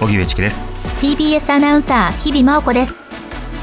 [0.00, 0.64] 荻上チキです。
[1.00, 3.02] TBS アナウンサー日々真央子です。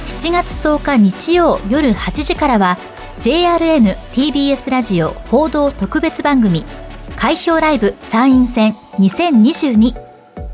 [0.07, 2.77] 7月10日日曜夜8時からは
[3.21, 6.65] JRN TBS ラジオ報道特別番組
[7.15, 9.95] 開票ライブ参院選2022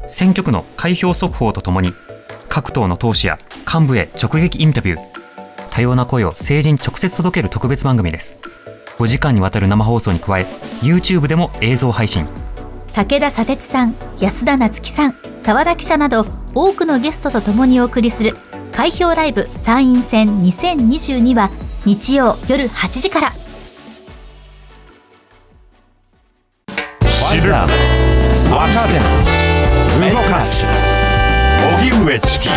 [0.08, 1.94] 選挙区の開票速報とともに
[2.48, 3.40] 各党の党首や
[3.72, 5.00] 幹部へ直撃インタビュー。
[5.72, 8.38] 多様な声を政治に直接届ける特別番組です。
[8.98, 10.46] 5時間にわたる生放送に加え
[10.82, 12.28] YouTube でも映像配信
[13.00, 18.36] 武田砂鉄さん安田夏樹さん澤田記者など多くのゲストとともにお送りする
[18.74, 21.50] 開票ライブ参院選2022は
[21.86, 23.32] 日曜夜8時から。
[27.30, 27.70] 知る若
[28.90, 29.00] 手
[30.12, 30.66] 動かす
[31.80, 32.50] 荻上チキ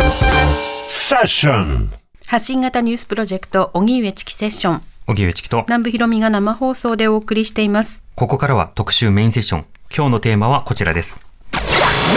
[0.88, 1.92] セッション。
[2.26, 4.82] 発信型ニュースプロジェクト荻上チキセッション。
[5.06, 8.02] 荻上チキと南部ひろみが生放送でお送りしています。
[8.16, 11.20] ここからは特集メインセッション今日のテーマはこちらです。
[11.52, 11.58] メ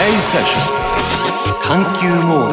[0.10, 0.62] インセッショ
[1.60, 2.52] ン探求モー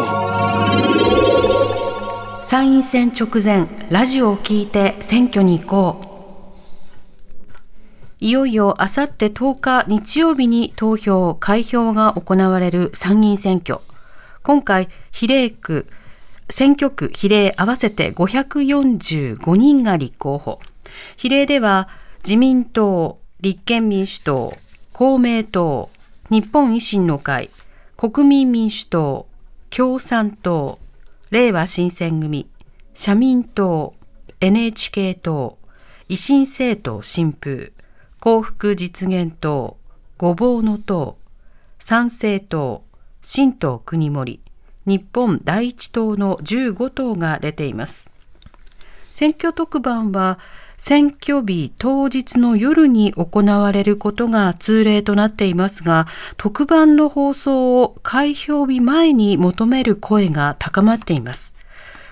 [2.39, 2.45] ド。
[2.45, 6.01] 参院選直前ラジオを聞いて選挙に行こ
[8.21, 8.25] う。
[8.25, 13.79] いよいよあさって10日日曜日に投票開票が行われる参議院選挙。
[14.43, 15.87] 今回比例区
[16.51, 20.59] 選挙区比例合わせて545人が立候補。
[21.17, 21.89] 比例では
[22.25, 24.55] 自民党立憲民主党
[25.03, 25.91] 公明党
[26.31, 27.51] 日本維新の会
[27.97, 29.27] 国民民主党
[29.69, 30.79] 共産党
[31.33, 32.49] れいわ新選組、
[32.95, 33.95] 社民党、
[34.39, 35.59] NHK 党、
[36.09, 37.73] 維新政党新風、
[38.21, 39.77] 幸福実現党、
[40.19, 41.19] ごぼうの党、
[41.81, 42.85] 参政党、
[43.23, 44.39] 新党国盛、
[44.87, 48.09] 日本第一党の15党が出ています。
[49.13, 50.39] 選挙特番は
[50.83, 61.55] 選挙日当日の夜に行われることが通例となっていますが、特番の放送を開票日前に求める声が高まっています。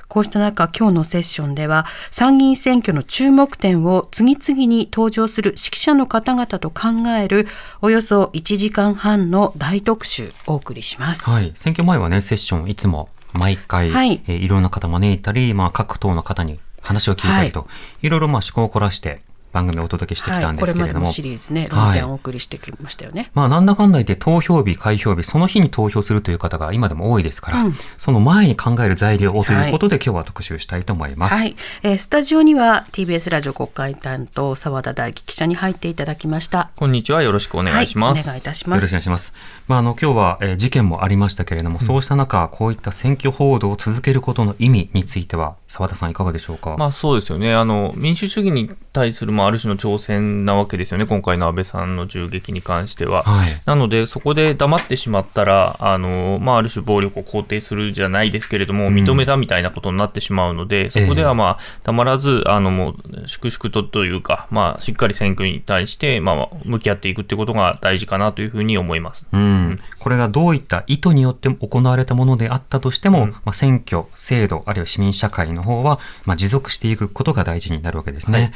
[0.06, 7.48] こうした中、今日のセッションでは、参議院選挙の注目点を次々に登場する指揮者の方々と考える、
[7.82, 11.28] およそ1時間半の大特集お送りします。
[11.28, 11.52] はい。
[11.56, 17.66] 選挙前はね、セッションいつも毎回、はい、えー、いろんな方招いたり、まあ、各党の方に話を聞いたりと、は
[18.02, 19.20] い、いろいろまあ思考を凝らして
[19.53, 31.56] 番組をお届けしてきたんですけれども、はい、シリーズね論点をお送りしてきましたよね、はい、まあなんだかんだ言って投票日開票日その日に投票するという方が今でも多いですから、うん、その前に考える材料をということで、はい、今日は特集したいと思います、はい。
[31.83, 36.71] えー、スタジオには TBS ラジオ国会担当澤田大樹記者に入っていただきました。
[36.77, 38.81] こんにちはよろしくお願いします、お願いいたします。
[38.81, 39.32] よろしくお願いします。
[39.69, 46.77] まああの今日は、えー、事件もありましたけれども、うん、そうした中こういった選挙報道を続けることの意味については澤田さんいかがでしょうか？
[46.77, 47.55] まあそうですよね。
[47.55, 53.22] あの民主主義に対するまあある種の挑戦なわけですよね、今回の安倍さんの銃撃に関しては。
[53.22, 78.38] はい、なので、そこで黙ってしまったら、あのまあ、ある種暴力を肯定するじゃないですけれども、認めたみたいなことになってしまうので、うん、そこでは、まあ、たまらず、あのもう粛々とというか、まあ、しっかり選挙に対して、まあ、向き合っていくということが大事かなというふうに思います、うん、これがどういった意図によって行われたものであったとしても、うん、まあ、選挙、制度、あるいは市民社会の方は、まあ、持続していくことが大事になるわけですね。
[78.38, 78.52] はい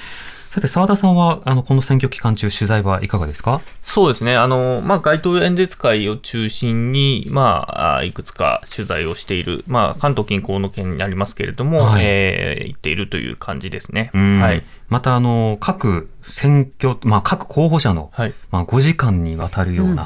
[0.55, 3.61] さて、澤田さんは、あの、この選挙期間中、取材はいかがですか？
[3.83, 4.37] そうですね。
[4.37, 14.13] あの、まあ、街頭演説会を中心に、まあ、いくつか取材をしている、まあ、関東近郊の県になりますけれども、はい、えー、行っているという感じですね。
[14.15, 14.63] はい。
[14.89, 20.05] また、あの、各選挙、まあ、各候補者の、はい、まあ、5時間にわたるような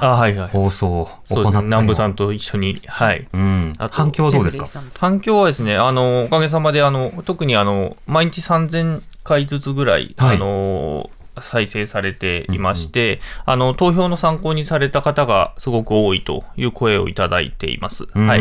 [0.50, 3.28] 放送を行ったり、うん、南部さんと一緒に、はい。
[3.34, 3.74] うん。
[3.90, 4.66] 反響はどうですか？
[4.98, 18.06] 反響はですね、あの、おかげさまで、あの、特にあの、毎日3000回ずつぐらい、はい、あの再生されていまして、うんうん、あの投票の参考にされた方がすごく多いという声をいただいています。
[18.06, 18.40] はい。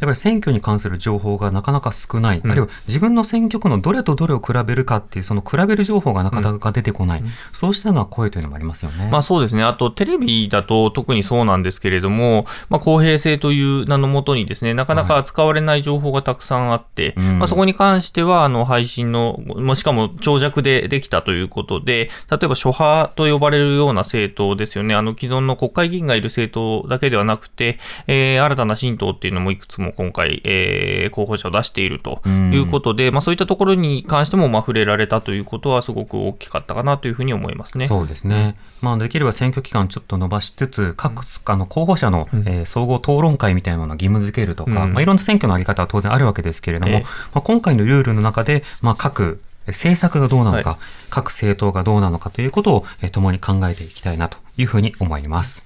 [0.00, 9.08] やっぱり選挙に関する情報がなかなか少ない、うん、あるいは自分の選挙区のどれとどれを比べるかっていう、その比べる情報がなかなか出てこない、うん、そうしたような声というのもありますよね。
[9.10, 9.62] まあそうですね。
[9.62, 24.94] あと、テレビだと特にそうなんですけれども、まあ、公平性という名のもとにですね、なかなか扱われない情報がたくさんあって、はい、まあ、そこに関しては、あの、配信の、まあ、しかも長尺でできたということで、例えば諸派と呼ばれるような政党ですよね。
[24.94, 32.20] あの、既存の国会議員がいる政党だけではなくて、えー、新たな新党っていうのもいくつも今回、えーえー、候補者を出していると
[32.52, 37.86] いうことで、まあ、そういったところに関してもまあ触れられたということは、すごく大きかったかなというふうに思いますね。
[37.86, 50.78] そうですね、まあ、できれば選挙期間ちょっと伸ばしつつ、各あの候補者の、えー、総合討論会みたいなものを義務付けるとか、うん、まあ、いろんな選挙の在り方は当然あるわけですけれども、えー、まあ、今回のルールの中で、まあ、各政策がどうなのか、はい、
[51.10, 55.64] 各政党がどうなのかということを、えー、共に考えていきたいなというふうに思います。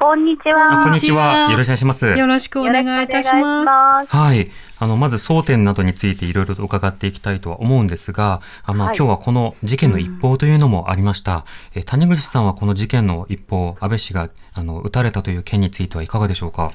[0.00, 0.80] こんにちは。
[0.80, 1.50] あこんにちは。
[1.50, 2.06] よろしくお願いします。
[2.06, 4.16] よろしくお願いいたします。
[4.16, 4.50] はい。
[4.78, 11.44] あの、まず争点などについていろいろと伺っていきたいとは思うんですが、あまあ、はい今日はこの事件の一報というのもありました。
[11.74, 16.72] えー谷口さんはこの事件の一報、安倍氏が、あの、撃たれたという件についてはいかがでしょうか？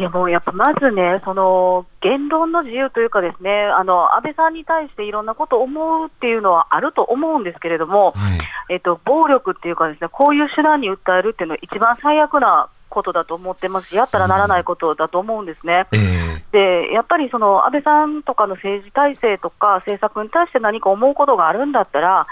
[0.00, 8.40] いやもうやっぱまずね、その言論の自由というかですね、あの安倍さんに対していろんなことを思うっていうのはあると思うんですけれども、はい。
[8.70, 15.86] えっと暴力っていうかですね、こういう手段に訴えるっていうのは一番最悪なことだと思ってますし、やったらならないことだと思うんですね。
[15.92, 22.26] ええでやっぱりその安倍さんとかの政治体制とか政策に対して何か思うことがあるんだったら、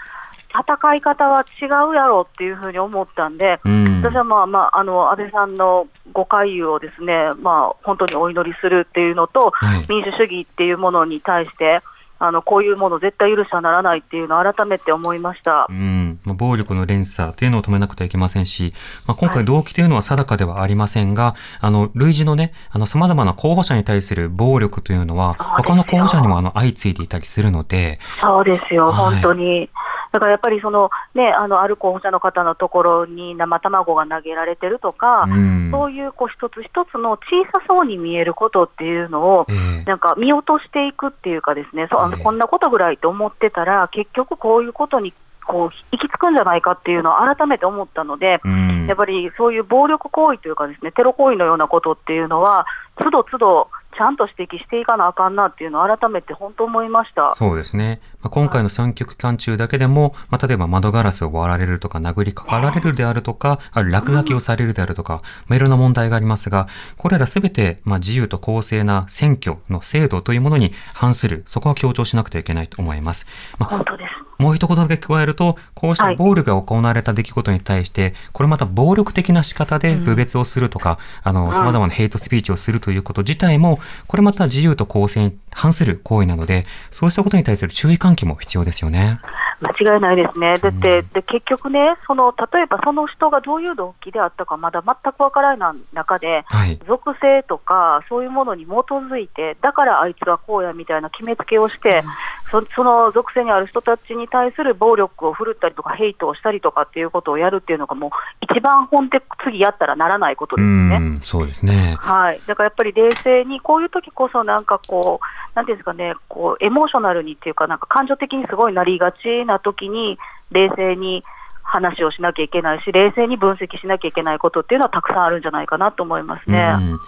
[0.58, 4.00] 戦い方は違うやろうっていうふうに思ったんで、うん。
[4.02, 9.82] 私は、まあまあ、あの安倍さんのご回遊をですね、まあ、本当にお祈りするっていうのと、はい。
[9.88, 11.82] 民主主義っていうものに対して、
[12.20, 15.72] あのこういうもの絶対許してはならないっていうのを改めて思いましたう。
[15.72, 16.19] ん。
[16.25, 18.72] まあ、暴力の連鎖というのを止めなくてはいけませんし、
[19.06, 29.70] まあ、今回動機というのは定かではありませんが、あの、類似のね、あの、様々な候補者に対する暴力というのは、他の候補者にもあの、相次いでいたりするので、そうですよ、はい本当に。
[30.18, 35.70] だからやっぱりその、ね、あのある候補者の方のところに生卵が投げられてるとか、うん。
[35.70, 39.84] そういうこう一つ一つの小さそうに見えることっていうのを、ええ。
[39.84, 42.24] なんか見落としていくっていうかですね、そうあのええ。
[42.24, 45.14] こんなことぐらいと思ってたら、結局こういうことに
[45.46, 48.86] こう行き着くんじゃないかっていうのを改めて思ったので、うん。
[48.88, 52.66] やっぱりそういう暴力行為というかですね、テロ行為のようなことっていうのは、
[52.96, 57.32] つどつどちゃんと指摘していかなあかんなっていうのを改めて本当思いました。
[57.32, 58.00] そうですね。
[58.23, 73.26] まあ、今回の選挙期間中だけでも、まあ、例えば窓ガラスを割られるとか、殴りかかられるであるとか、ある落書きをされるであるとか、まあ、いろんな問題がありますが、これらすべて、まあ、自由と公正な選挙の制度というものに反する、そこは強調しなくてはいけないと思います。
[73.58, 74.27] まあ、本当です。
[74.38, 89.20] もう一言だけ加えると、こうした暴力が行われた出来事に対して、これまた暴力的な仕方で侮蔑をするとか、あの、様々なヘイトスピーチをするということ自体も、これまた自由と公正に反する行為なので、そうしたことに対する注意喚起も必要ですよね。
[89.60, 90.56] 間違いないですね。
[90.58, 96.78] だって、で結局ね、その例えばその人がどういう動機であったか、まだ全くわからない中で、はい。
[96.87, 102.02] 属性とか、そういうものに基づいて、だからあいつはこうやみたいな決めつけをして、
[102.50, 110.99] そその属性にある人たちに対する暴力を振るったりとか、ヘイトをしたりとかっていうことをやるっていうのが、もう一番本当、次やったらならないことうですよね。
[110.99, 111.96] ん、そうですね。
[111.99, 120.18] はい、だからやっぱり冷静に、こういう時こそ、なんかこう、なんていうんですかね、こうエモーショナルにっていうか、なんか感情的にすごいなりがちな時に、
[120.52, 121.24] 冷静に
[121.62, 126.74] 話をしなきゃいけないし、冷静に分析しなきゃいけないことっていうのはたくさんあるんじゃないかなと思いますね。
[126.78, 126.98] うん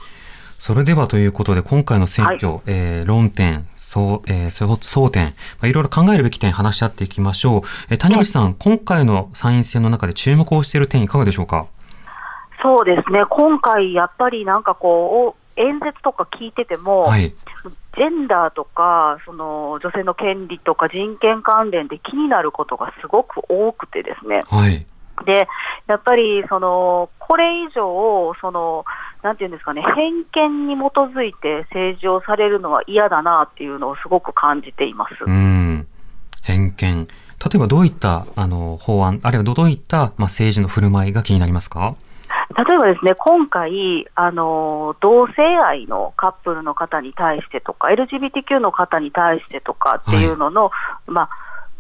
[0.63, 5.33] それではということで、今回の選挙、えー論点、そう、えー争点、ま
[5.63, 7.61] あ、いろいろ考えるべき点話し合っていきましょう。
[7.89, 11.65] えー谷口さん、今回の参院選の中で注目をしている点いかがでしょうか？
[12.63, 17.31] そうですね、今回、やっぱりなんかこう、お演説とか聞いてても、はい。
[17.97, 24.45] ジェンダーとか、その女性の権利とか人権関連で気になることがすごく多くてですね。
[24.49, 24.87] はい。
[25.27, 25.49] で、
[25.87, 28.85] やっぱりそのこれ以上、その
[29.23, 35.15] なんていうんですかね、偏見に基づいて政治をされるのは嫌だなっていうのをすごく感じています。
[35.27, 35.87] うん。
[36.43, 37.07] 偏見。
[37.07, 41.97] 例えばどういった、あの、法案、あるいはどういった、まあ、政治の振る舞いが気になりますか？
[42.57, 50.71] 例えばですね、今回、あの同性愛のカップルの方に対してとか、LGBTQ の方に対してとかっていうのの、
[51.07, 51.31] まあ、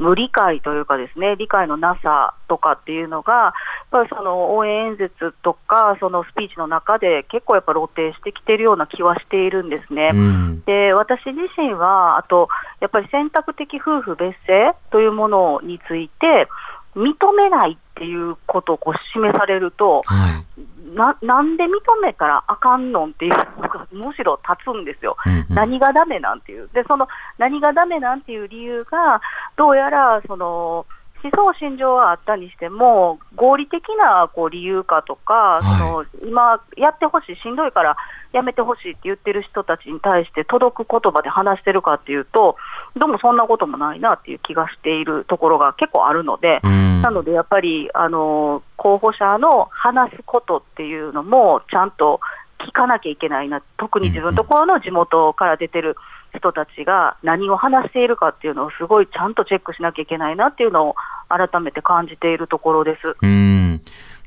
[0.00, 3.52] 無理解というかですね、理解のなさとかっていうのが、やっ
[3.90, 10.10] ぱりその応援演説とか、そのスピーチの中で結構やっぱ露呈してきているような気はしているんですね。
[10.12, 10.62] うん。
[10.64, 12.48] で私自身は、あと、
[12.80, 16.48] やっぱり選択的夫婦別姓というものについて、
[16.96, 20.60] 認めないっていうことをこう示されると、はい。
[20.94, 21.68] ななんで認
[22.02, 25.16] めたらあかんのんっていうのがむしろ立つんですよ。
[25.24, 26.68] うんうん何がダメなんていう。
[26.72, 27.06] で、その
[27.38, 29.20] 何がダメなんていう理由が、
[29.56, 30.86] どうやらその
[31.22, 35.78] 思想信条はあったにしても、合理的なこう理由かとか、はい。
[35.78, 37.96] その今、やってほしい、しんどいから
[38.32, 42.56] やめてほしいって言ってる人たちに対して届く言葉で話してるかっていうと、
[42.96, 47.02] どうもそんなこともないなっていう気がしているところが結構あるので、うん。
[47.02, 52.20] なのでやっぱり、あの候補者の話すことっていうのも、ちゃんと
[52.60, 55.96] 聞かなきゃいけないな、特に自分のところの地元から出てる
[56.34, 60.94] 人たちが何を話しているかっていうのを、すごいちゃんとチェックしなきゃいけないなっていうのを
[61.28, 63.16] 改めて感じているところです。
[63.20, 63.82] うん。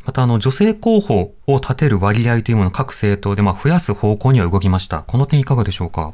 [0.05, 5.03] また、あの、女性候補を立てる割合というものを各政党で、まあ、増やす方向には動きました。
[5.03, 6.13] この点いかがでしょうか？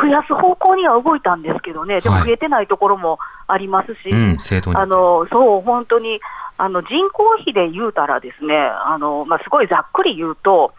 [0.00, 3.18] 増やす方向には動いたんですけどね、でもはい増えてないところも
[3.48, 4.80] ありますし、うん、政党に。
[4.80, 6.20] あのそう、本当に
[6.56, 10.72] あの人口比で言うたら、ですねあの、まあ、すごいざっくり言うと、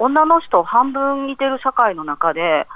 [0.00, 2.66] 女の人半分いてる社会の中で、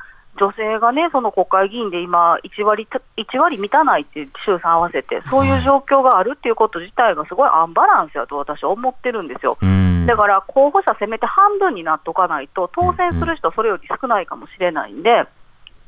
[0.41, 9.59] 女性がね、その国会議員で今1割た、1割満たないっていう衆参合わせて、そういう状況があるっていうこと自体がすごいアンバランスやと私は思ってるんですよ。
[9.61, 10.07] うん。
[10.07, 15.25] だから候補者せめて半分になっとかないと、当選する人、それより少ないかもしれないんで、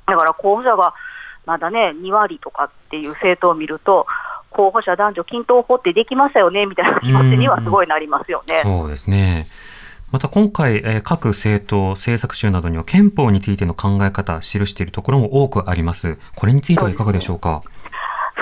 [0.06, 0.94] だから候補者が
[1.46, 4.06] まだね、2割とかっていう政党を見ると、
[4.50, 8.60] 候補者男女均等法ってできましたよねみたいな気持ちにはすごいなりますよね。
[8.62, 9.46] そうですね。
[10.12, 16.18] また今回、えー各政党、政策集などには憲法についての考え方、記しているところも多くあります。
[16.36, 17.62] これについてはいかがでしょうか？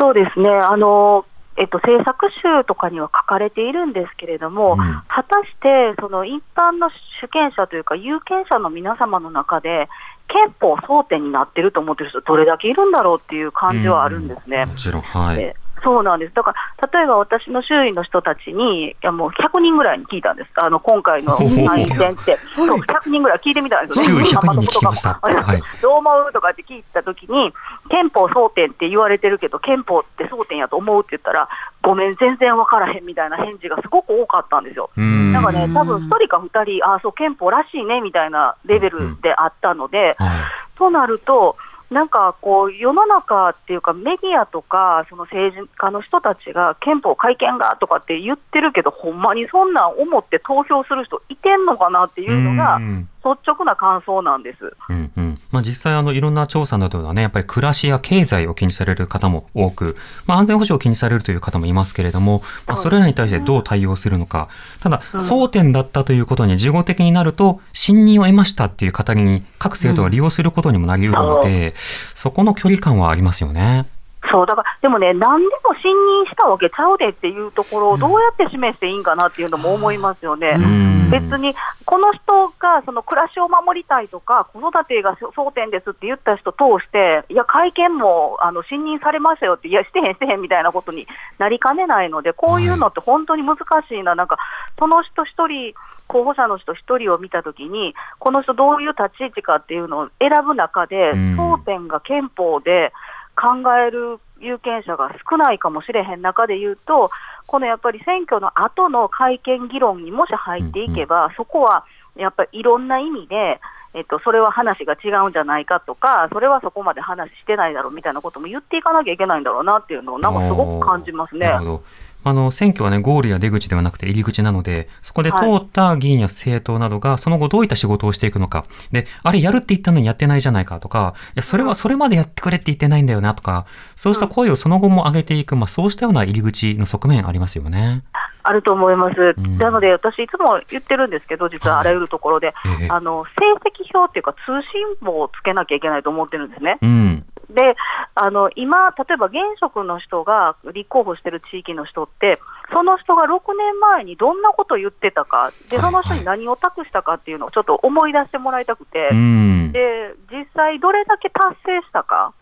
[0.01, 1.25] そうですね、あの
[1.57, 6.89] えっと、政策集とかには書かれているんですけれども、うん果たしてその一般の
[7.21, 9.89] 主権者というか、有権者の皆様の中で、
[10.29, 14.67] 憲法争点になってると思ってる人、どれだけいるんだろうっていう感じはあるんですね。
[14.67, 15.55] もちろん、はい。
[15.79, 16.35] でそうなんです。
[16.35, 20.51] だから、例えば私の周囲の人たちに、いやもう100人ぐらいに聞いたんです。
[20.57, 24.25] あの、今回の参院選って、そう、100人ぐらい聞いてみたんですよね。
[24.25, 25.21] 周囲100人に聞きました
[25.83, 27.53] どう思うとかって聞いたときに、
[27.91, 31.49] 憲法争点って言われてるけど、憲法って争点やと思うって言ったら、
[31.83, 34.91] ごめん、全然分からへんみたいな返事がすごく多かったんですよ。
[34.97, 40.29] うんなんかね、多分1人か2人、ああ、そう、憲法らしいねみたいなレベルであったので、はい。
[40.77, 41.57] となると、
[41.91, 52.79] なんかこう、世の中っていうか、メディアとか、その政治家の人たちが、憲法改憲がとかって言ってるけど、ほんまにそんなん思って投票する人いてんのかなっていうのが、
[53.25, 54.73] 率直な感想なんです。
[54.89, 55.41] うんうん。
[55.51, 59.97] まあ、実際あのいろんな調査などではねやっぱり暮らしや経済を気にされる方も多く、
[60.27, 64.49] まあ、安全保障を気にされるという方もいますけれども、まあ、それらに対してどう対応するのか。
[64.81, 73.87] ただ争点だったということに事後的になると信任を得ましたっていう方に各政党が利用することにもなりうるので、そこの距離感はありますよね。
[74.31, 80.57] そう、だから、でもね、何でも信任したわけちゃうでっていうところをどうやって示していいんかなっていうのも思いますよね。
[80.57, 81.11] うん。
[81.11, 91.07] 別に、この人がその暮らしを守りたいとか、子育てが争点ですって言った人通して、いや、会見もあの信任されましたよって、いや、してへん、してへんみたいなことに
[91.39, 93.59] なりかねないので、こういうのって本当に難
[93.89, 94.37] しいな、なんか、
[94.79, 95.75] その人一人、
[96.09, 101.39] 候補者の人一人を見たときに、この人どういう立ち位置かっていうのを選ぶ中で、うん。
[101.39, 102.93] 争点が憲法で
[103.39, 107.11] 考える有権者が少ないかもしれへん中で言うと、
[107.47, 111.85] このやっぱり選挙の後の会見議論にもし入っていけば、そこは
[112.17, 113.61] やっぱりいろんな意味で、
[113.95, 121.59] えっと、それは話が違うんじゃないかとか、それはそこまで話してないだろうみたいなことも言っていかなきゃいけないんだろうなっていうのを、なんかすごく感じますねなる。
[121.59, 121.83] ほど。
[122.25, 128.65] あの、選挙はね、ゴールや出口ではなくて入り口なので、そこで通はいった議員や政党などが、その後どういった仕事をしていくのか。
[128.91, 138.03] で、あれやるって言ったのにやってないじゃないかとか、いや、それはそれまでやってくれって言ってないんだよなとか、そうした声をその後も上げていく、まあそうしたような入り口の側面ありますよね。
[138.49, 139.41] あると思います。
[139.41, 144.39] んなので、私、いつも言ってるんですけど、実はあらゆるところで、ええあの成績表っていうか、通
[144.73, 146.79] 信簿をつけなきゃいけないと思ってるんですね。
[146.81, 147.27] うん。
[147.51, 147.77] で
[148.15, 152.39] あの今、例えば現職の人が立候補してる地域の人って、
[152.73, 159.73] その人が6年前にどんなことを言ってたか、ではいその人に何を託したかっていうのをちょっと思い出してもらいたくて、うん。
[159.73, 162.35] で実際、どれだけ達成したか、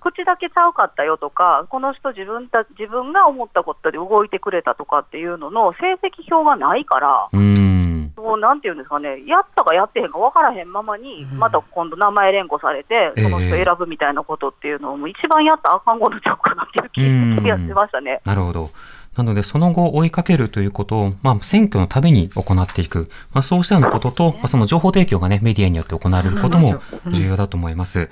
[0.00, 7.97] 口だけちゃうかったよとか、この人自分た、自分が思ったことで動いてくれたとかっていうのの成績表がないから、うん。
[8.16, 18.20] もうなんていうんですかね、やったかやってへんか分からへんままに、また今度、名前連呼されて、その人選ぶみたいなことっていうのを、もう一番やったらあかんことちゃうかなっていう気がしましたね。
[18.24, 18.70] なるほど。
[19.16, 23.08] なので、その後追いかけるということを、まあ、選挙のたびに行っていく。
[23.32, 26.80] まあ、そうしたようなことと、まあ、その情報提供がね、メディアによって行われることも
[27.12, 28.08] 重要だと思います。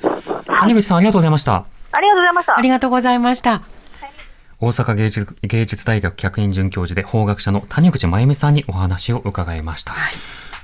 [0.61, 1.65] 谷口さん、ありがとうございました。
[1.93, 2.61] ありがとうございましたあ。
[2.61, 3.86] りがとうございました。
[4.59, 9.93] 大阪芸術芸術大学客員准教授で法学者の谷口真由美さんにお話を伺いました。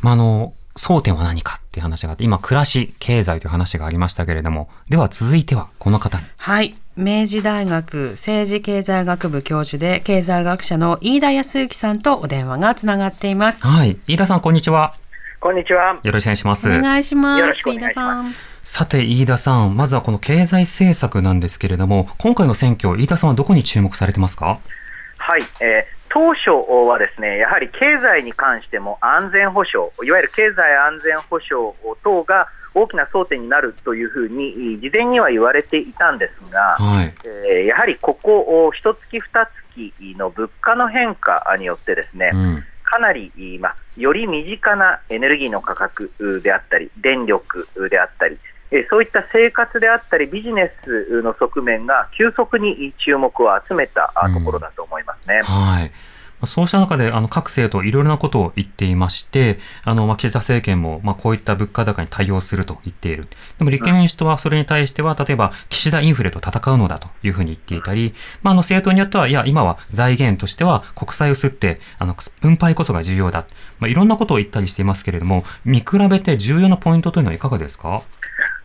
[0.00, 6.24] まあ、あの、争点は何かっていう話があって、今、暮らし、経済という話がありましたけれども、では続いてはこの方に。
[6.38, 6.74] はい。
[6.96, 13.66] 明治大学政治経済学部教授で経済学者の飯田康之さんとお電話がつながっています。
[13.66, 13.98] はい。
[14.06, 14.94] 飯田さん、こんにちは。
[15.42, 15.98] こんにちは。
[16.04, 16.68] よろしくお願いします。
[16.68, 17.40] お願いします。
[17.40, 18.34] よろしくお願いします飯田さん。
[18.60, 24.60] さて、飯田さん、まずはこの経済政策なんですけれども、今回の選挙、飯田さんはどこに注目されてますか？
[25.18, 26.50] はい、えー当初
[26.86, 37.14] はですね、やはり経済に関しても安全保障、いわゆる経済安全保障等が大きな争点になるというふうに事前には言われていたんですが、はい。
[37.24, 42.64] えーやはりここ一月二月の物価の変化によってですね、うん。
[42.92, 48.36] かなり、まあ、より身近なエネルギーの価格であったり、電力であったり、
[48.90, 55.40] そういった生活であったり、ビジネスの側面が急速に注目を集めたところだと思いますね。
[55.42, 55.90] はい。
[56.46, 63.28] そうした中で、あの、各政党いろいろなことを言っていまして、あの、まあ、岸田政権も、まあ、こういった物価高に対応すると言っている。
[63.58, 73.46] でも、立憲民主党はそれに対しては、例えば、岸田インフレと戦うのだというふうに言っていたり、まあ、あの、政党によっては、いや、今は財源としては国債を吸って、あの、分配こそが重要だ。
[73.78, 78.02] まあ、いろんなことを言ったりしていますけれども、見比べて重要なポイントというのはいかがですか？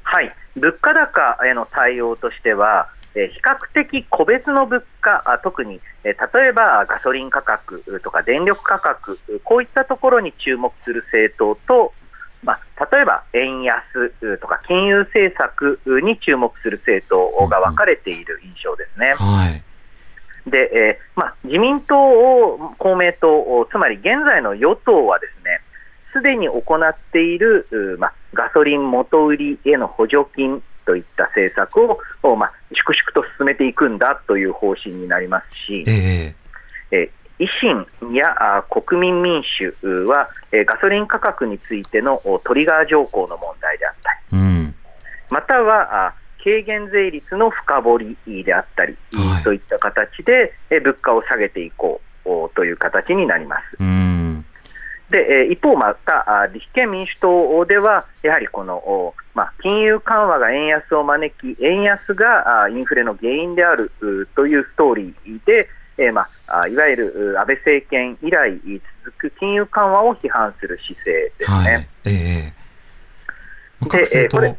[0.04, 11.94] はい、物価高への対応としては、えー比較的個別の物価、あ特に、えー例えばガソリン価格とか電力価格、こういったところに注目する政党と、
[12.44, 13.84] まあ、例えば円安
[14.40, 19.16] とか金融政策に注目する政党が分かれている印象ですね。
[19.18, 19.64] はい。
[20.50, 25.62] で、えーまあ、自民党を、公明党、つまり現在の与党はですね、
[26.14, 36.34] すでに行っている、うまあ、ガソリン元売りへの補助金といった政策を、おまあ、粛々と進めていくんだという方針になりますし、え
[36.92, 39.70] ええー維新やあ国民民主
[40.08, 43.94] は、えーガソリン価格についてのおトリガー条項の問題であっ
[44.32, 44.76] たり、うん。
[45.30, 46.14] またはあ
[46.44, 53.78] 軽減税率の深掘りであったり、はいといった形でえ物価を下げていこうおという形になります。
[53.80, 54.07] うん。
[55.10, 68.60] でえー一方、またあ立憲民主党では、やはりこの、おまあ、金融緩和が円安を招き、円安があインフレの原因であるうというストーリーで、えーまあ、あいわゆるう安倍政権以来
[69.06, 71.58] 続く金融緩和を批判する姿勢ですね。
[71.58, 71.88] はい。
[72.06, 72.54] ええ
[73.80, 74.56] まあ各でえーこれ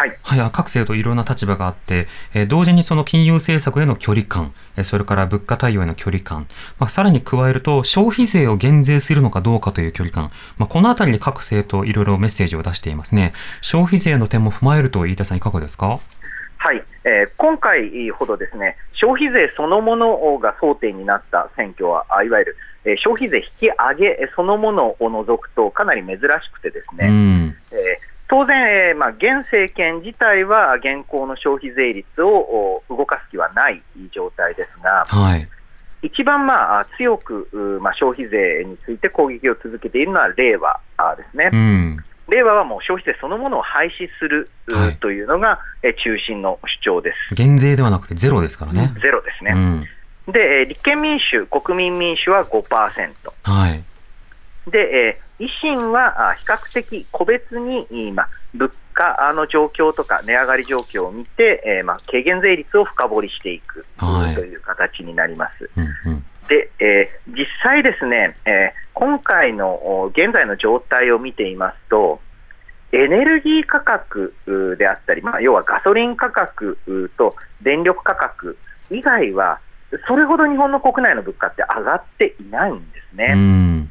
[0.00, 6.46] はいはい、各政党いろんな立場があって、えー同時にその金融政策への距離感、えーそれから物価対応への距離感、
[6.78, 13.34] まあ、さらに加えると消費税を減税するのかどうかという距離感、まあ、このあたりで各政党いろいろメッセージを出していますね。
[13.60, 15.98] 消費税の点も踏まえると飯田さんいかがですか？
[16.56, 26.20] はい、えー今回ほどですね消費税そのものが争点になった選挙は、あいわゆる、えー消費税引き上げそのものを除くとかなり珍し
[26.52, 27.56] くてですうね、ん。
[27.72, 33.82] えー当然、えーまあ、現政権自体は現行の消費税率をお動かす気はない
[34.14, 35.48] 状態ですが、はい。
[36.02, 41.50] 一番、まあ、強く、うまあ、消費税について攻撃を続けているのは令和あですね。
[41.52, 41.96] うん。
[42.28, 44.48] 令和はもう消費税そのものを廃止する、
[45.00, 47.34] というのが、えー中心の主張です。
[47.34, 48.92] 減税ではなくてゼロですからね。
[49.02, 49.50] ゼロですね。
[49.52, 49.56] う
[50.30, 50.32] ん。
[50.32, 52.62] で、えー立憲民主、国民民主は5%。
[53.42, 53.82] はい。
[54.70, 65.70] で、えー維新はあ比較的個別に、いまあ、物価の状況とか値上がり状況を見て、えーまあ、軽減税率を深掘りしていく、はいという形になります。
[65.76, 66.24] うんうん。
[66.48, 69.68] で、えー実際ですね、えー今回の
[70.02, 72.20] お現在の状態を見ていますと、
[72.92, 78.58] エネルギー価格うであったり、まあ、要はガソリン価格うと電力価格
[78.90, 79.60] 以外は、
[80.06, 83.88] それほど日本の国内の物価って上がっていないんですうね。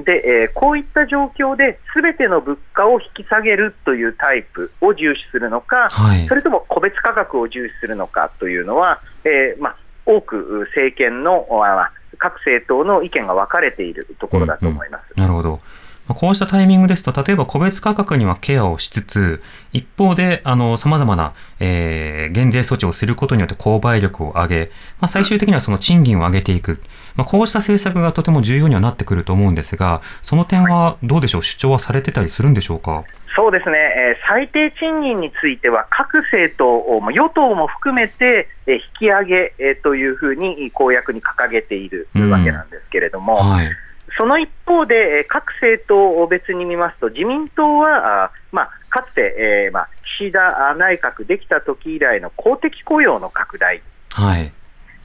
[0.00, 0.04] ん。
[0.04, 6.34] で、えーこういった状況で、すべての物価を引き下げるというタイプを重視するのか、はいそ。
[6.34, 9.76] れとも個別価格を重視するのかというのは、えーまあ、
[10.06, 15.18] 多く政権のあ各政党の意見が分かれているところだと思います。
[15.18, 15.60] なるほど。
[16.06, 26.80] まあこうしたタイミングですと、例えば個別価格にはケアをしつつ、一方で、あの、様々な、えー減税措置をすることによって購買力を上げ、まあ、最終的にはその賃金を上げていく。
[27.16, 31.42] まあ、こうした政策がとても重要にはなってくると思うんですが、その点はどうでしょう？
[31.42, 33.04] 主張はされてたりするんでしょうか？
[33.36, 43.70] そうですね、えー最低賃金については、各政党、まあ与党も含めて、えー引き上げ、えーというふうに公約に掲げているうんわけなんですけれども、はい。
[44.16, 49.34] その一方で、えー各政党を別に見ますと、自民党は、あまあ、かつて、
[49.66, 54.52] えーまあ、岸田内閣できた時以来の公的雇用の拡大、はい。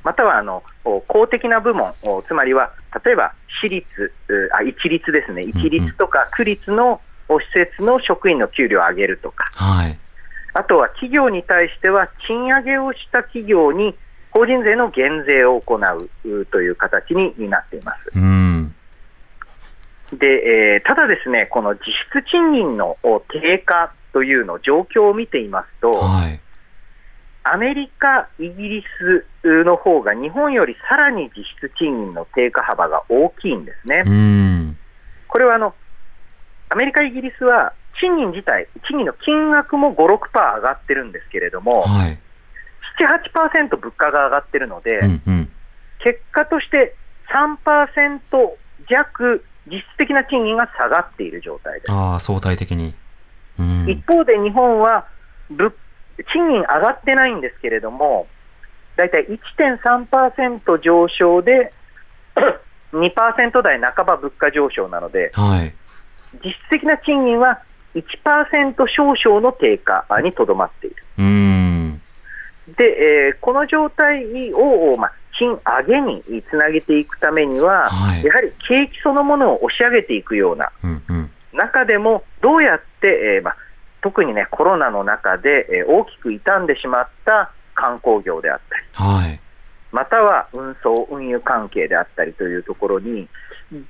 [0.03, 2.71] またはあのお公的な部門、おつまりは
[3.03, 9.97] 例えば私立、うあ一律ですね、一律とか区立のお施設の職員の給料を上げるとか、はい。
[10.53, 13.95] ああとは企業に対しては、賃上げをした企業に
[14.31, 18.11] 法人税の減税を行うという形になっています。
[18.15, 18.75] うん
[20.13, 20.27] で、
[20.75, 21.79] えー、ただですね、この実
[22.11, 22.97] 質賃金の
[23.29, 26.39] 低下というの状況を見ていますと、はい、
[27.43, 28.83] アメリカ、イギリ
[29.41, 34.03] スの方が日本よりさらに実質賃金の低下幅が大きいんですね。
[35.27, 35.75] これはあの
[36.69, 42.19] アメリカ、イギリスは賃金自体、賃金の金額も5、6%上がってるんですけれども、はい、
[42.99, 45.49] 7、8%物価が上がってるので、うんうん、
[46.03, 46.95] 結果として
[47.33, 48.19] 3%
[48.89, 51.91] 弱、実質的な賃金が下がっている状態です。
[51.91, 52.93] あ相対的に、
[53.59, 55.05] うん、一方で日本は
[55.49, 55.71] 物
[56.17, 58.27] 賃金上がってないんですけれども、
[58.97, 59.25] 大体
[59.57, 61.71] 1.3%上昇で
[62.91, 65.73] 2%台半ば物価上昇なので、はい、
[66.43, 67.59] 実質的な賃金は
[67.95, 70.95] 1%少々の低下にとどまっている。
[71.17, 72.01] うん
[72.77, 83.57] で、えー、この状態を、まあ、賃上げにつなげていくためには、はい、やはり景気そのものを押し上げていくような、うんうん、中でもどうやって、えーまあ、
[84.01, 89.39] 特にね、コロナの中で、えー、大きく傷んでしまった観光業であったり、はい、
[89.91, 93.27] または運送、運輸関係であったりというところに、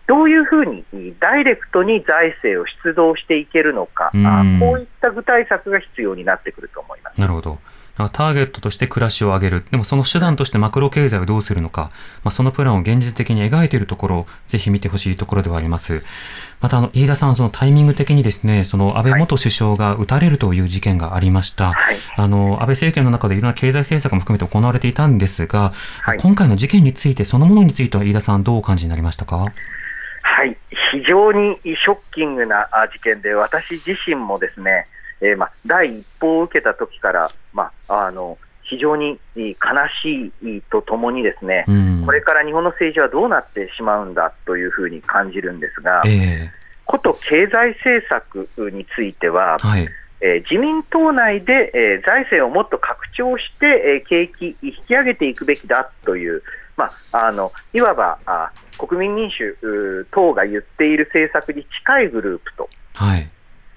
[0.08, 0.84] どういうふうに
[1.20, 4.12] ダイレクトに財政を出動していけるのか、
[4.60, 7.20] こういった具体策が必要になってくると思います。
[7.20, 7.60] なるほど。
[8.08, 9.66] ターゲットとして暮らしを上げる。
[9.72, 11.92] でもその手段としてマクロ経済をどうするのか。
[12.24, 16.02] まあ、そのプランを現実的に描いているところをぜひ見てほしいところではあります。
[16.62, 21.74] また、あの、飯田さん、そのタイミング的にですね、その安倍元首相が撃たれるという事件がありました。
[21.74, 29.38] はい、あの、安倍政権の中でいろんな経済政策も含めて行われていたんですが、はい、今回の事件について、そのものについては飯田さん、どうお感じになりましたか？
[29.38, 30.58] はい、
[30.92, 34.88] 非常にショッキングな事件で、私自身もですね、
[35.22, 39.50] えー、まあ、第一報を受けた時から、まあ、あの非常に悲
[40.04, 46.50] しいとともにですね、うん、これから日本の政治はどうなってしまうんだというふうに感じるんですが、えー、
[46.86, 49.88] こと経済政策については、はい。
[50.22, 56.44] えー、自民党内で、えー、財政をもっと拡張して、えー、景気引き上げていくべきだという、
[56.76, 63.30] まあ、あのいわばあ国民民主等が言っている政策に近いグループと、はい、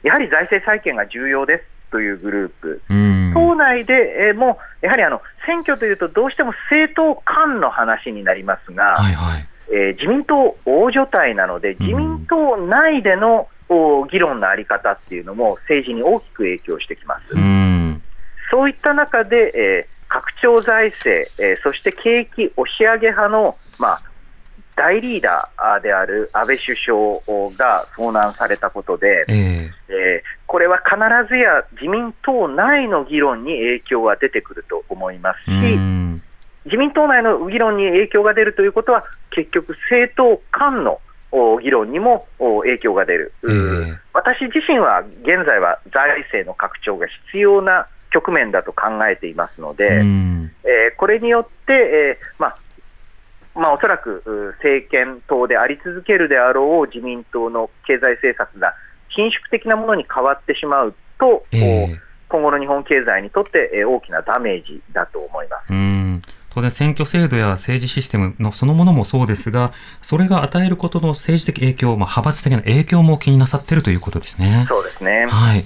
[0.02, 9.48] やはり財政再建が重要ですというグループ、う党内でもやはりあの選挙というと、どうしても政党間の話になりますが、はいはい。
[9.70, 13.48] えー、自民党大所帯なので、自民党内での
[14.10, 17.34] 議論のあり方っていうのも政治に大きく影響してきます。
[17.34, 17.38] う
[18.50, 24.00] そういった中で、えー、拡張財政、えー、そして景気押し上げ派の、まあ、
[24.82, 29.70] 大リーダーである安倍首相が遭難されたことで、えー、えー、
[30.48, 30.96] これは必
[31.28, 35.50] ずや自民党内の議論に影響が出てくると思いますし、
[36.64, 41.00] 自民党内の議論に影響が出るということは、結局、政党間の
[41.60, 49.14] 議論にも影響が出る、えー、私自身は現在は財政の拡張が必要な局面だと考え。
[49.14, 50.02] ていますので、
[50.64, 52.56] えー、これによって、えーまあ
[53.54, 54.22] まあ、おそらく
[54.58, 58.74] 政権党であり続けるであろう自民党の経済政策が
[59.16, 65.70] 緊縮的なものに変わってしまうと、えー、今後の日本経済にとって大きなダメージだと思います。
[65.70, 66.22] うん
[66.54, 74.66] 当然選挙制度や政治システムのそのものもそうですが、それが与えることの政治的影響、まあ、派閥的な影響も気になさっているということですね。
[74.68, 75.26] そうですね。
[75.30, 75.64] はい。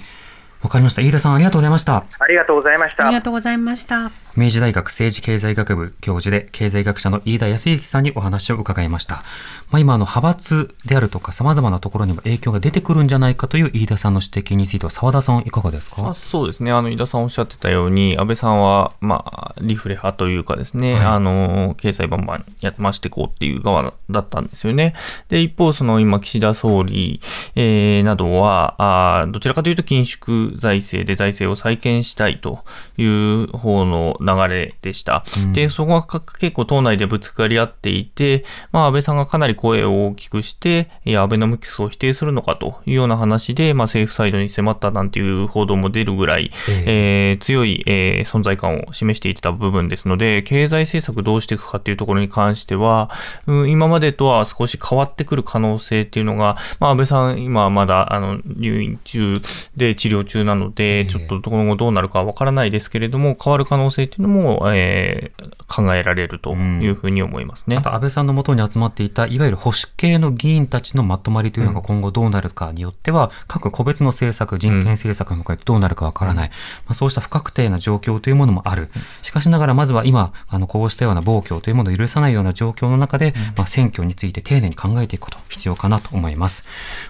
[0.62, 1.02] わかりました。
[1.02, 2.04] 飯田さん、ありがとうございました。
[2.20, 3.04] ありがとうございました。
[3.04, 4.25] ありがとうございました。
[4.36, 9.24] 明治大学政治経済学部教授で経済学者の飯田康之さんにお話を伺いました。
[9.70, 16.14] まあ、今、の派閥であるとか様々なところにも影響が出てくるんじゃないかという飯田さんの指摘については澤田さんいかがですか？
[16.14, 16.70] そうですね。
[16.70, 24.94] あの、飯田さんおっしゃってたように、安倍さんは、まあ、リフレ派というかですね、はい、あの、経済バンバンやってましていこうっていう側だったんですよね。
[25.28, 27.20] で、一方、その今、岸田総理、
[27.56, 32.60] えー、などは、あどちらかというと緊縮財政で財政を再建したいと
[32.96, 35.24] いう方の流れでした。
[35.36, 53.10] うん、で、そこが結構党内でぶつかり合っていて、まあ、安倍さんがかなり声を大きくして、いや、アベノミクスを否定するのかというような話で、まあ、政府サイドに迫ったなんていう報道も出るぐらい、えー、えー、強い、えー、存在感を示していた部分ですので、経済政策どうしていくかっていうところに関しては、
[53.46, 59.34] うん、今までとは少し変わってくる可能性っていうのが、まあ、安倍さん、今まだあの入院中
[59.76, 67.76] で治療中なので、ちょっと今後どうなるかわからないですけれども、変わる可能性っていうっていうのも、えー、考えられるというふうに思いますね。
[67.76, 78.88] あと安倍さんのもとに集まっていたいわゆる保守系の議員たちのまとまりというのが今後どうなるかによっては、各個別の政策、人権政策の中でどうなるかわからない、まあ、そうした不確定な状況というものもある。
[79.20, 86.64] しかしながらまずは今、あのこうしたような暴挙というものを許さないような状況の中で、まあ、選挙について丁寧に考えていくこと必要かなと思います。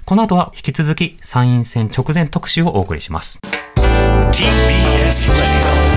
[0.05, 3.41] この後は引き続き参院選直前特集をお送りします。
[4.33, 5.96] TBS Radio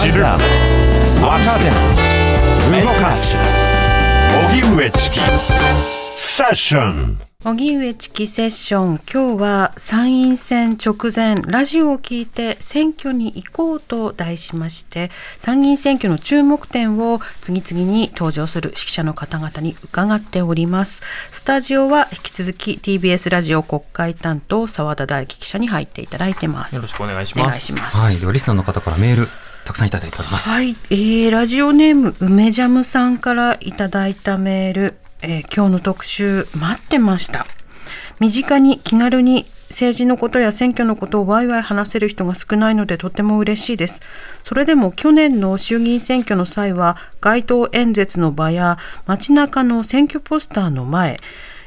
[0.00, 0.22] 知る。
[0.22, 0.38] 若
[1.58, 1.68] 手
[2.80, 3.36] 動かす。
[4.48, 5.20] 荻上チキ。
[6.14, 7.20] セッション。
[7.44, 9.00] 荻上チキセッション。
[9.12, 11.42] 今日は参院選直前。
[11.42, 21.02] ラジオを聞いて選挙に行こうと題しまして参議院選挙の注目点を次々に登場する指揮者の方々に伺っております。
[21.30, 26.74] スタジオは引き続き TBS ラジオ国会担当澤田大樹記者に入っていただいてます。
[26.74, 27.44] よろしくお願いします。
[27.44, 27.98] お願いします。
[27.98, 28.16] はい。
[28.16, 29.28] ではリスナーの方からメール
[29.64, 30.50] たくさんいただいております。
[30.50, 34.94] はい、えー、ラジオネーム梅ジャムさんからいただいたメール。
[35.22, 37.46] えー、今日の特集待ってました
[38.20, 44.00] 身近に気軽に政治のことや選挙のことをワイワイ話せる人が少ないのでとても嬉しいです
[44.42, 51.18] それでも去年の衆議院選挙の際は街頭演説の場や街中の選挙ポスターの前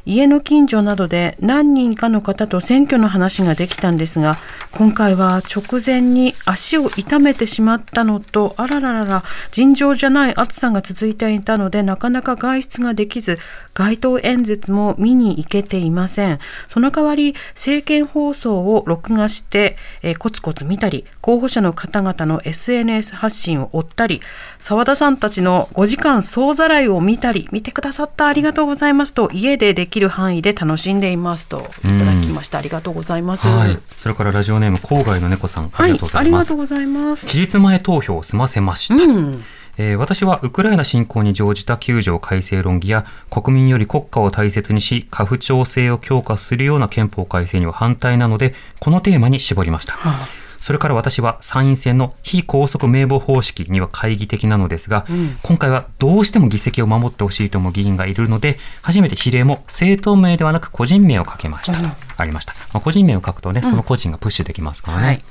[0.06, 4.38] 家の近所などで何人かの方と選挙の話ができたんですが
[4.72, 13.40] 今回は直前に足を痛めてしまったのとあらららら尋常じゃない暑さが続いていたのでなかなか外出ができず
[13.74, 16.40] 街頭演説も見に行けていません。
[16.68, 24.22] その代わり政見放送を録画して、え、コツコツ見たり候補者の方々の SNS 発信を追ったり
[24.58, 37.28] 澤田さんたちの5時間総ざらいを見たり見てくださったありがとうございますと家でできる範囲で楽しんでいますといただきました、ありがとうございます、はい、それからラジオネーム郊外の猫さん、ありがとうございます、はい、ます。
[37.28, 39.44] 期日前投票を済ませました、うん。
[39.78, 49.94] えー、私はウクライナ侵攻に乗じた9条改正論議や国民より国家を大切にし、家父調整を強化するような憲法改正には反対なので、このテーマに絞りました。
[49.94, 61.78] はあそれから私は参院選の非拘束名簿方式には懐疑的なのですが、うん、今回はどうしても議席を守ってほしいと思う議員がいるので、初めて比例も政党名ではなく個人名をかけました。
[61.78, 62.54] うん、ありました。
[62.72, 65.04] まあ、個人名を書くとね、その個人がプッシュできますからね。
[65.04, 65.22] うんはい、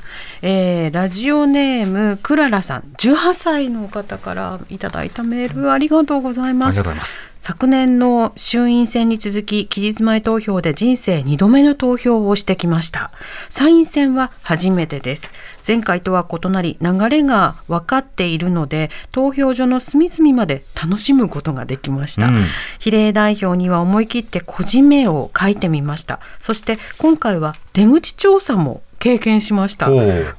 [0.42, 6.68] えー、ラジオネーム、クララさん、18歳の方からいただいたメール、ありがとうございます。
[6.68, 7.31] ありがとうございます。
[7.42, 13.10] 昨年の衆院選に続き期日前投票で人生2度目の投票をしてきました。
[13.48, 15.34] 参院選は初めてです。
[15.66, 22.44] 前回とは異なり流れが分かっているので投票所の隅々まで楽しむことができました、うん、
[22.78, 26.20] 比例代表には思い切って個人名を書いてみました。
[26.38, 29.90] そして今回は出口調査も経験しました。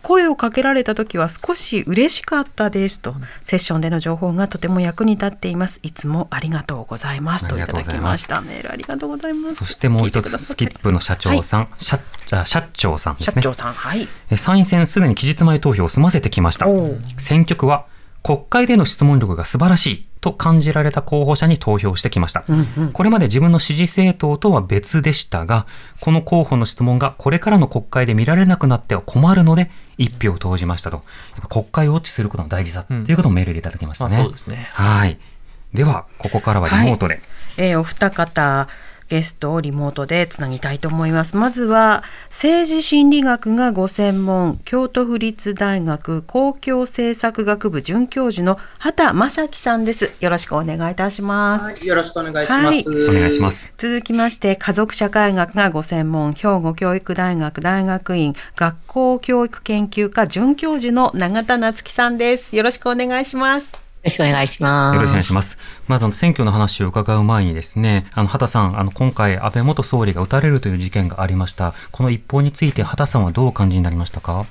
[0.01, 3.13] 声をかけられた時は少し嬉しかったですと。
[3.41, 5.81] セッションでの情報がとても役に立っています。
[5.83, 7.45] いつもありがとうございます。
[7.49, 8.39] といただきました。
[8.39, 9.57] メールありがとうございます。
[9.57, 11.99] そしてもう一つスキップの社長さん、はい、社
[12.45, 13.41] 社長さんですね。
[13.41, 14.07] 社長さんはい。
[14.37, 16.65] 参院選すでに期日前投票を済ませてきました。
[17.17, 17.85] 選挙区は
[18.23, 22.45] 国会での質問力が素晴らしいと感じられた候補者に投票してきました。
[22.47, 25.67] うんうん、これまで自分の支持政党とは別でしたが、
[25.99, 31.03] この候補の質問がこれからの国会で見られなくなっては困るので、一票を投じましたと。
[31.49, 34.15] 国会をウォッチすることの大事だということをメールでいただきましたね。
[34.15, 34.69] うん、そうですね。
[34.71, 35.19] はい。
[35.73, 37.15] では、ここからはリモートで。
[37.15, 37.23] はい、
[37.57, 38.69] えー、お二方、
[39.09, 41.35] ゲストをリモートでつなぎたいと思います。
[41.35, 50.11] まずは政治心理学がご専門、京都府立大学公共政策学部准教授の畑正樹さんです。
[50.19, 51.65] よろしくお願いいたします。
[51.65, 52.51] はい、よろしくお願いします。
[52.53, 53.73] はい、お願いします。
[53.77, 62.55] 続きまして家族社会学がご専門、兵庫教育大学大学院学校教育研究科准教授の永田夏樹さんです。
[62.55, 63.82] よろしくお願いします。
[64.03, 64.95] よろしくお願いします。
[64.95, 65.57] よろしくお願いします。
[65.87, 71.73] まず、あの、選挙の話を伺う前にですね、あの、畑さん、あの、今回、安倍元総理が撃たれるという事件がありました。
[71.91, 74.45] この一報について、畑さんはどうお感じになりましたか？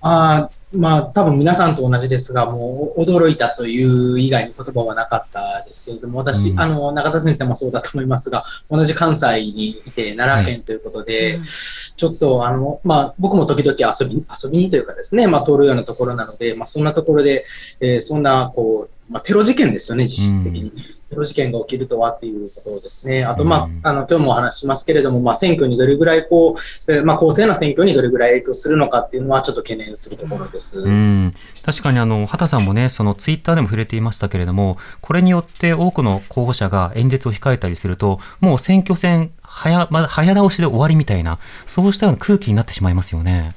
[0.00, 17.44] あまあ、多分皆さんと同じですが、もう驚いたという以外に言葉はなかったですけれども、私、うん、あの、中田先生もそうだと思いますが、同じ関西にいて、奈良県ということで、はい、ちょっと、あの、まあ、僕も時々遊び、遊びにというかですね、まあ、通るようなところなので、まあ、そんなところで、
[17.80, 20.62] えー、そんな、こう、まあ、テロ事件ですよね、実質的に。
[20.62, 23.24] うんテロ事件が起きるとはっていうことですね。
[23.24, 30.80] あと、まあ、あの、今日もお話ししますけれども、まあ、選挙にどれぐらいこう、えー、まあ、公正な選挙にどれぐらい影響するのかっていうのは、ちょっと懸念するところです。
[30.80, 31.32] うん。
[31.64, 43.54] 確かに、あの、畑さんもね、そのツイッターでも触れていましたけれども、これによって多くの候補者が演説を控えたりすると、もう選挙戦、早、まあ、早倒しで終わりみたいな、そうしたような空気になってしまいますよね。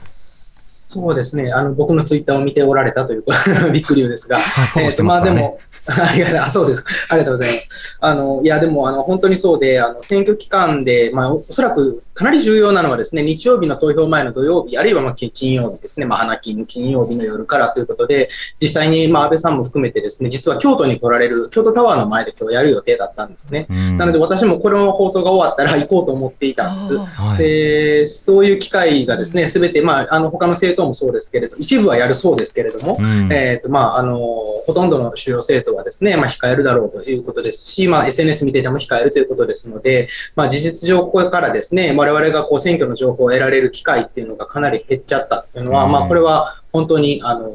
[0.87, 1.51] そうですね。
[1.51, 3.23] あの、僕のツイッターを見ておられたという
[3.73, 4.37] びっくりですが。
[4.37, 5.57] はい、えっ、と、まあでも、
[5.89, 6.83] ああ、そうです。
[7.09, 7.97] ありがとうございます。
[8.01, 18.29] あの、いや、でも、あの、本当にそうで、あの、選挙期間で、まあ、おそらくかなり重要なのはですね、日曜日の投票前の土曜日、あるいはまあ金曜日ですね、まあ、花金、金曜日の夜からということで、
[18.61, 23.67] 実際に、まあ、安倍さんも含めてですね、実は京都に来られる、京都タワーの前で今日やる予定だったんですね。
[23.69, 27.37] なので、私もこの放送が終わったら行こうと思っていたんです。
[27.37, 32.97] で、そういう機会がですね、すべて、まあ、あの、他の政党もそうですけれど、一部はやるそうですけれども、
[33.31, 47.51] えっ、と、まあ、あの、ほとんどの主要政党はですね、まあ、控えるだろうということですし、まあ、SNS 見てても控えるということですので、まあ、事実上、ここからですね、我々がこう選挙の情報を得られる機会っていうのがかなり減っちゃったっていうのは、まあ、これは本当に、あの、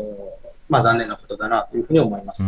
[0.68, 2.42] まあ、残念なことだなというふうに思います。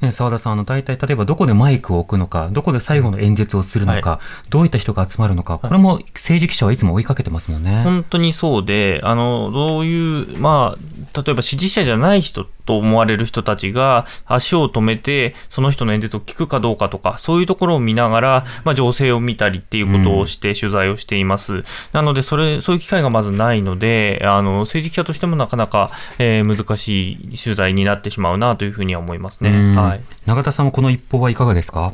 [0.00, 7.82] ね、澤田さん、あの、大体、例えばどこでマイクを置くのか、どこで最後の演説をするのか、はい、どういった人が集まるのか、これも政治記者はいつも追いかけてますもんね。
[7.84, 21.54] 本当にそうで、あの、どういう、まあ、例えば支持者じゃない人と思われる人たちが足を止めて、その人の演説を聞くかどうかとか、そういうところを見ながら、まあ、情勢を見たりっていうことをして取材をしています。
[21.54, 29.50] うん、なので、それ、そういう機会がまずないので、あの、政治記者としてもなかなか、えー、難しい取材になってしまうなというふうには思いますね。
[29.74, 30.00] はい。
[30.26, 31.92] 永田さんもこの一報はいかがですか？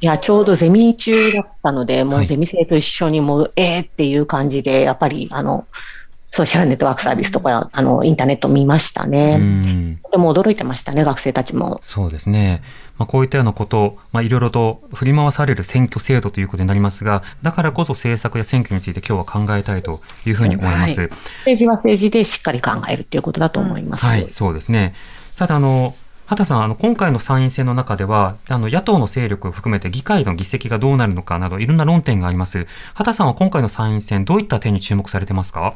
[0.00, 5.66] いや、ちょうどゼミ中だったので、もうゼミ生と一緒にもう、えーっていう感じで、やっぱり、あの、
[6.34, 9.98] ソーシャルネットワークサービスとか、あの、インターネット見ましたね。
[10.02, 11.78] とても驚いてましたね、学生たちも。
[11.82, 12.62] そうですね。
[12.98, 21.00] まあ、こういったようなこと、まあ、いろいろと振り回される選挙制度ということになりますが、だからこそ政策や選挙について今日は考えたいというふうに思います。
[21.00, 21.10] はい、
[21.44, 24.04] 政治は政治でしっかり考えるということだと思います。
[24.04, 24.94] はい、そうですね。
[25.34, 25.94] さて、あの、
[26.26, 32.66] 畑さん、あの今回の参院選の中では、あの野党の勢力を含めて議会の議席がどうなるのかなど、いろんな論点があります。
[32.94, 35.74] 畑さんは今回の参院選、どういった点に注目されてますか？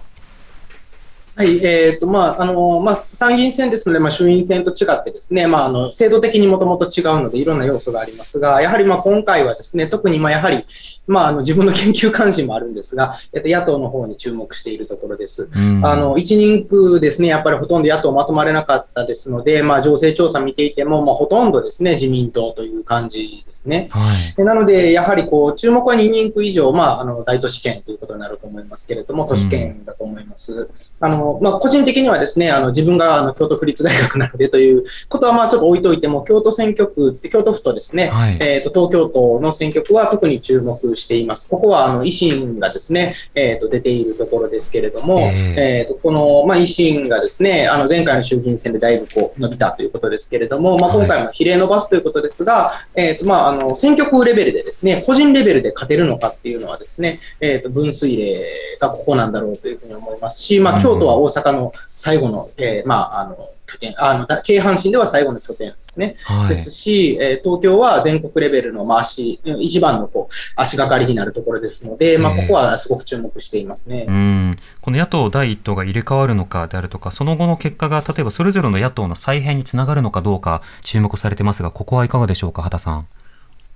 [1.37, 10.65] はい、えっ、ー、と、まあ、あの、まあ、参議院選ですので、まあ、衆院選と違ってですね、まあ、あの、制度的にもともと違うので、いろんな要素がありますが、やはり、まあ、今回はですね、特に、まあ、やはり、
[11.07, 15.49] まあ、あの、自分の研究関心もあるんですが、えっと、野党の方に注目しているところです。
[15.55, 23.89] あの、一人区ですね、やっぱりほとんど野党まとまれなかったですので、まあ、情勢調査見ていても、まあ、ほとんどですね、自民党という感じですね。
[23.91, 30.69] はい、なので、やはり、こう、注目は2人区以上、まあ、あの、大都市圏ということになると思いますけれども、都市圏だと思います。
[30.99, 41.49] あの、まあ、個人的にはですね、あの、自分があの京都府立大学なのでということは、まあ、ちょっと置いといても、京都選挙区って、京都府とですね、はい、えっ、ー、と、東京都の選挙区は特に注目しています。
[41.49, 58.45] ここは、あの、維新がですね、えっ、ー、と、出ているところですけれども、えっ、ー、と、この、まあ、維新がですね、あの、前回の衆議院選でだいぶこう、伸びたということですけれども、まあ、今回も比例伸ばすということですが、はい、えっ、と、まあ、あの、選挙区レベルでですね、個人レベルで勝てるのかっていうのはですね、えっ、と、分水嶺
[58.81, 66.17] がここなんだろうというふうに思いますし、まあ、京都は大阪の最後の、えー、まあ、あの、拠点、あの、京阪神では最後の拠点ですね。
[66.25, 74.07] はい、ですし、えー、東京は全国レベルの、まあ、足、一番のこう、足がかりになるところですので、まあ、ここはすごく注目していますね。
[74.09, 74.57] うん。
[74.81, 83.09] この野党第一党が入れ替わるのかであるとか、その後の結果が、例えばそれぞれの野党の再編につながるのかどうか注目されてますが、ここはいかがでしょうか、畑さん。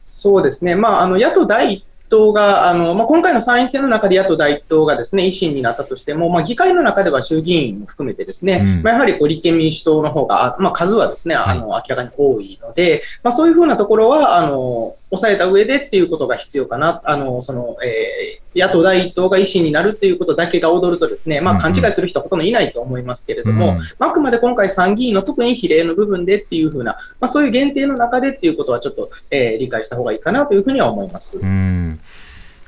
[0.04, 0.74] そうですね。
[0.74, 17.00] まあ、あの、野党第一党が、あのまあ、今回の参院選の中で野党第一党がですね、維新になったとしても、まあ、議会の中では衆議院も含めてですね、うん、まあ、やはりこう立憲民主党の方が、まあ、数はですね、あの、明らかに多いので、まあ、そういうふうなところは、あの、抑えた上でっていうことが必要かな。
[17.04, 31.38] あの、その、えー、野党第一党が維新になるっていうことだけが踊るとですね、まあ勘違いする人はほとんどいないと思いますけれども、うん、まあ、あくまで今回参議院の特に比例の部分でっていうふうな、まあそういう限定の中でっていうことはちょっと、えー、理解した方がいいかなというふうには思います。
[31.38, 32.00] うん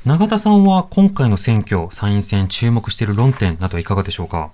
[0.05, 4.50] 永田さんは今回の選挙、参院選、注目している論点などいかがでしょうか？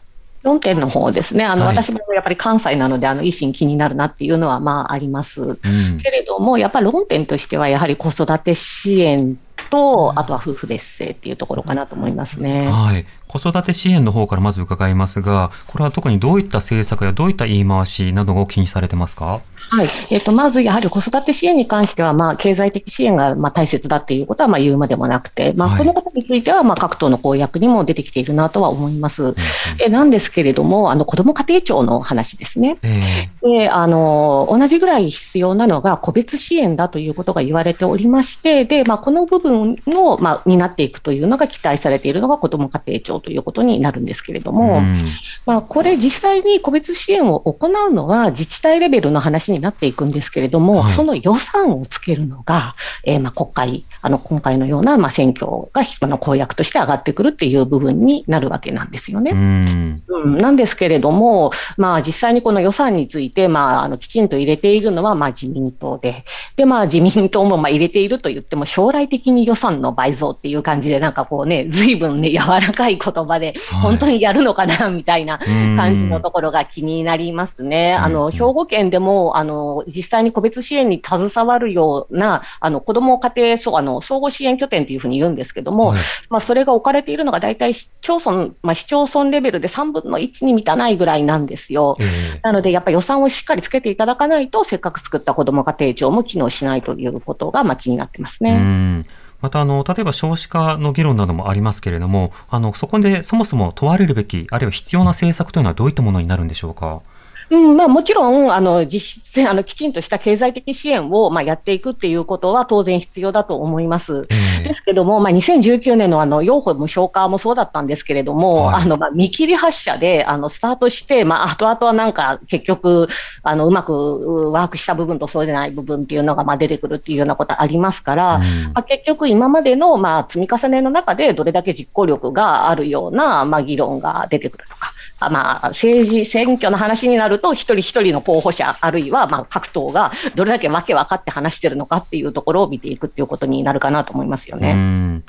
[0.49, 5.59] 論点の方ですね、あの、はい、私もやっぱり関西なので、あの維新気になるなっていうのはまああります、うん、
[6.03, 9.39] けれども、やっぱり論点としては、やはり子育て支援
[9.71, 12.71] と、あとは夫婦別姓っていうところかなと思いますね。
[12.71, 13.05] はい。
[13.27, 19.43] 子育て支援の方からまず伺いますが、これは特にどういった政策やどういった言い回しなどを気にされてますか？
[19.71, 19.89] はい。
[20.11, 29.23] えーと、まずやはり子育て支援に関しては、まあ、経済的支援がまあ大切だっていうことはまあ言うまでもなくて、まあ、このことについてはまあ各党の公約にも出てきているなとは思います。
[29.23, 29.35] うん、
[29.81, 34.49] えなんですけれども、あの子ども家庭庁の話ですね、えー、であの。
[34.49, 45.05] 同じぐらい必要なのが個別支援だということが言われておりまして、でまあ、この部分の、まあ、担っていくというのが期待されているのが子ども家庭庁ということになるんですけれども、うん、
[45.47, 59.33] まあ、これ、実際に個別支援を行うのは自治体レベルの話にになっていくんですけれども、はい、その予算をつけるのが、えー、まあ国会、あの今回のようなまあ選挙があの公約として上がってくるっていう部分になるわけなんですよね。
[59.33, 60.03] うん。
[60.09, 66.25] うん、なんですけれども、まあ、実際にこの予算について、まあ、あのきちんと入れているのはまあ自民党で、
[66.57, 75.39] でまあ、自民党もまあ入れていると言っても、将来的に予算の倍増っていう感じで、なんかこうね、ずいぶんね、柔らかい言葉で、本当にやるのかなみたいな
[75.77, 77.95] 感じのところが気になりますね。
[77.95, 79.48] あの兵庫県でもあの
[79.87, 85.99] 実際に個別支援に携わるようなあの子ども家庭そうあの総合支援拠点というふうに言うんですけども、はい、
[86.31, 91.97] まあ、それが置かれているのが大体市町村、まあ、市町村レベルで3分の1に満たないぐらいなんですよ。
[92.01, 99.05] えー、なので、やっぱり予算をしっかりつけていただかないと、せっかく作った子ども家庭庁も機能しないということが、まあ、気になってますね。
[99.41, 107.03] またあの、例えば少子化の議論などもありますけれども、あのそこでそもそも問われるべき、あるいは必要な政策というのはどういったものになるんでしょうか？
[107.51, 114.27] うんまあ、もちろんあの実質あのきちんとした経済的支援を、まあ、やっていくっていうことは当然必要だと思います。
[114.27, 123.09] ですけども、まあ、2019年のあの養護無償化もそうだったんですけれども、はい、あのまあ、見切り発車であのスタートして、まあ後々はなんか結局
[123.43, 134.93] あのうまくワークした部分とそうでない部分っていうのがまあ出てくるっていうようなことありますから、うん、まあ、結局今までのまあ積み重ねの中でどれだけ実行力があるようなまあ議論が出てくるとか。
[135.21, 145.23] まあ、政治選挙の話になると、一人一人の候補者、あるいはまあ各党がどれだけ負け分かって話してるのかっていうところを見ていくっていうことになるかなと思いますよね。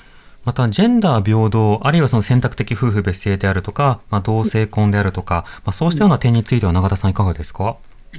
[0.45, 7.75] また、ジェンダー平等、あるいはその選択的夫婦別姓であるとか、まあ、同性婚であるとか、まあ、そうしたような点については永田さんいかがですか、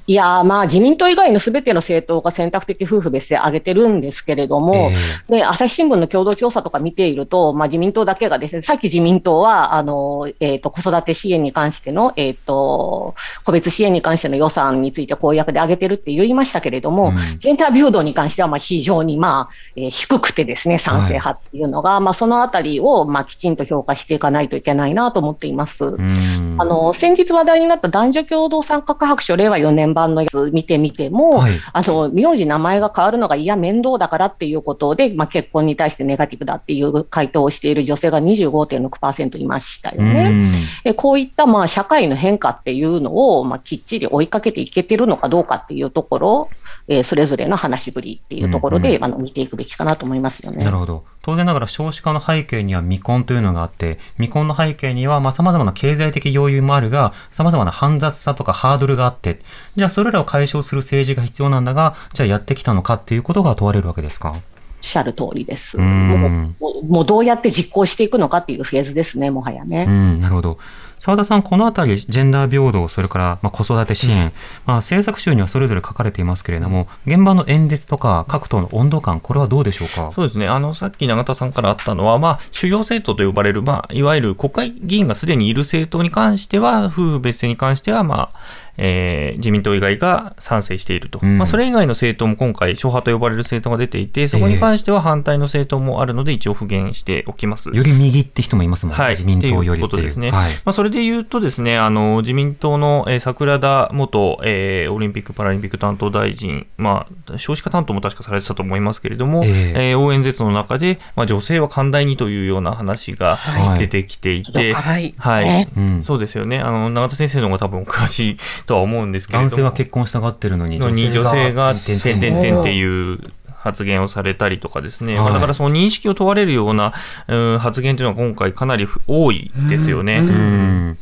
[0.07, 13.15] いやまあ自民党以外のすべての政党が選択的夫婦別姓上げてるんですけれども、えー、で朝日新聞の共同調査とか見ていると、まあ、自民党だけがですね、さっき自民党はあの、えーと、子育て支援に関しての、えーと、
[13.45, 25.85] 個別支援に関しての予算について公約で上げてるって言いましたけれども、うん、ジェンダー平等に関してはまあ非常に、まあえー、低くてですね、賛成派っていうのが、はい、まあ、そのあたりを、まあ、きちんと評価していかないといけないなと思っています。
[25.85, 40.69] あの先日話題になった男女共同参画白書令和4年版のやつ見てみても、はい、あの名字、名前が変わるのがいや、面倒だからっていうことで、まあ、結婚に対してネガティブだっていう回答をしている女性が25.6%いましたよね。
[40.85, 46.51] でこういったまあ社会の変化っていうのを、まあ、きっちり追いかけていけてるのかどうかっていうところ、
[46.89, 50.65] えー、それぞれの話しぶりっていうところで、うんうん、あの見ていくべきかなと思いますよね。
[50.65, 59.41] なるほど当然ながら少子化の背景には未婚というのがあって、未婚の背景にはさま様々な経済的要因もあるが、様々な煩雑さとかハードルがあって、
[59.77, 64.37] じゃあそれらを解消する政治が必要なんだが、じゃあやってきたのかっていうことが問われるわけですか？
[64.81, 65.77] おっしゃる通りです。
[65.77, 69.85] もうもうどうやって実行していくのかっていうフェーズですね、もはやね。
[69.87, 70.59] うん、なるほど。
[70.99, 74.33] 澤田さん、このあたり、ジェンダー平等、それからまあ子育て支援、うん、
[74.67, 80.13] まあ、政策集にはそれぞれ書かれていますけれども、現場の演説とか各党の温度感、これはどうでしょうか？
[80.13, 88.39] そうですね、あのさっき永田さんからあったのは、まあ、主要政党と呼ばれる、まあ、いわゆる国会議員がすでにいる政党に関しては、夫婦別姓に関しては、まあ、
[88.77, 97.71] えー、自民党以外が賛成していると、うん、まあ、それ以外の政党も今回、諸派と呼ばれる政党が出ていて、そこに関しては反対の政党もあるので、一応、復元しておきます。
[97.71, 99.81] より右って人もいますもんね、はい、自民党よりという。
[99.81, 100.31] ことですね。
[100.31, 113.39] はい、まあ、それで言うとですね、あの自民党の、えー、桜田元、えー、オリンピック・パラリンピック担当大臣、まあ、少子化担当も確かされてたと思いますけれども、えー、えー、応援説の中で、まあ、女性は寛大にというような話が
[113.79, 119.51] 出てきていて、はい、はい、うん、そうですよね、あの永田先生の方が多分お詳しいとは思うんですけれども。
[119.51, 123.19] 男性は結婚したがってるのに、女性が、てんてんてんてんっていう
[123.61, 126.95] 発言をされたりとかですね、はい、だからその認識を問われるような、
[127.29, 130.19] うん、発言というのは今回かなり多いですよね。
[130.21, 130.99] うん、うん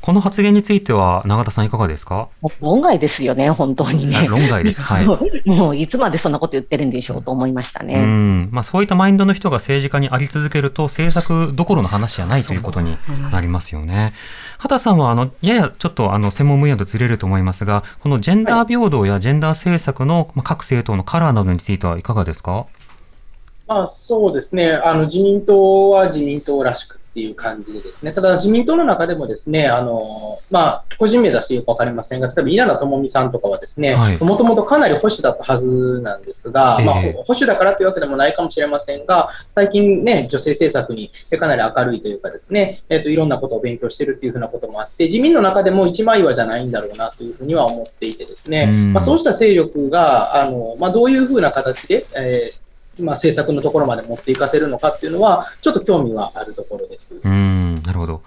[0.00, 2.30] この発言については、永田さん、いかがですか？
[2.62, 4.26] 論外ですよね、本当にね。
[4.26, 4.80] 論外です。
[4.80, 5.04] はい。
[5.44, 7.96] もう、いつまでそんなこと言ってるんでしょうと思いましたね。
[7.96, 8.48] うん。
[8.50, 12.96] まあ、そういったマインドの人が政治家にあり続けると、政策どころの話じゃないということに
[13.30, 14.14] なりますよね。
[14.58, 22.66] 畑さんは、あの、ややちょっと、あの、専門分野とずれると思いますが、このジェンダー平等やジェンダー政策の各政党のカラーなどについてはいかがですか？
[23.66, 24.72] まあ、そうですね。
[24.72, 36.94] あの、自民党は自民党らしくっていう感じでですね、ただ自民党の中でもですね、あの、まあ、個人名出してよくわかりませんが、例えば稲田朋美さんとかはですね、もともとかなり保守だったはずなんですが、えー、まあ、
[37.24, 52.67] 保守だからというわけでもないかもしれませんが、最近ね、女性政策にかなり明るいというかですね、えっ、ー、と、いろんなことを勉強してるっていうふうなこともあって、自民の中でも一枚岩じゃないんだろうなというふうには思っていてですね、まあ、そうした勢力が、あの、まあ、どういうふうな形で、えー
[53.02, 57.20] まあ、政策のところまで持っていかせるのかっていうのは、ちょっと興味はあるところです。
[57.22, 58.22] うんなるほど。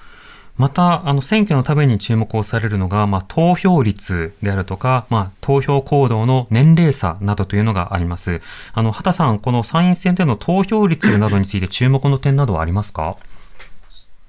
[0.57, 8.41] また、あの、選挙のために注目をされるのが、まあ、投票率であるとか、まあ、投票行動の年齢差などというのがあります。
[8.74, 13.15] あの、畑さん、この参院選での投票率などについて注目の点などはありますか？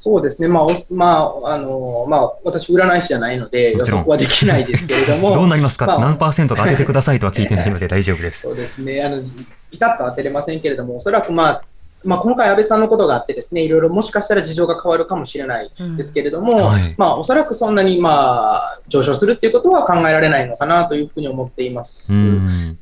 [0.02, 5.30] そうですね、まあ、まあ、あの、まあ、私、占い師じゃないので、予測はできないですけれども。
[5.32, 8.40] どうなりますか、まあ、何パーセントか当ててくださいとは聞いてないので大丈夫です。
[8.42, 9.22] そうですね、あの、
[9.70, 11.62] ピタッと当てれませんけれども、おそらくまあ、
[12.02, 22.12] まあ、今回、安倍さんのことがあってですね、いろいろもしかしたら事情が変わるかもしれないですけれども、うんはい、まあ、おそらくそんなに、まあ、上昇するっていうことは考えられないのかなというふうに思っています。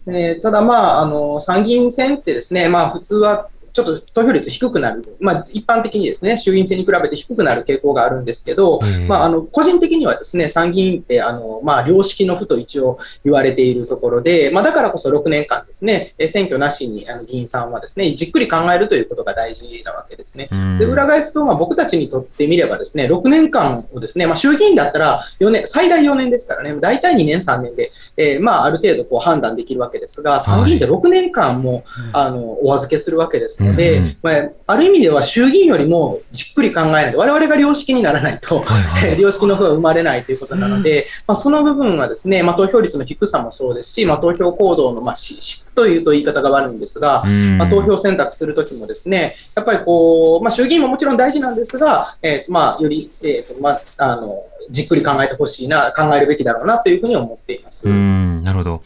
[0.06, 20.48] えー、ただ、まあ、あの、参議院選ってですね、まあ、普通はちょっと投票率低くなる、まあ、一般的にですね、衆院選に比べて低くなる傾向があるんですけど、まあ、あの個人的にはですね、参議院ってあの、まあ、良識の府と一応言われているところで、まあ、だからこそ6年間ですね、選挙なしにあの議員さんはですね、じっくり考えるということが大事なわけですね。
[20.78, 47.24] で裏返すと、まあ、僕たちにとってみればですね、6年間をですね、まあ、衆議院だったら4年、最大4年ですからね、大体2年、3年で、えー、まあ、ある程度こう判断できるわけですが、参議院で6年間も、はい、あのお預けするわけですので、うんまあ、ある意味では衆議院よりもじっくり考えないと、我々が良識にならないと、はいはい、 良識の方が生まれないということなので、うん、まあ、その部分はですね、まあ、投票率の低さもそうですし、まあ、投票行動の、まあ、質というと言い方が悪いんですが、
[47.58, 57.88] まあ、投票選択するときもですね、やっぱりこう、まあ、衆議院ももちろん大事なんですが、えーまあ、より、えーとまあ、あのじっくり考えてほしいな、考えるべきだろうなというふうに思っています。
[57.88, 58.44] うん。
[58.44, 58.82] なるほど。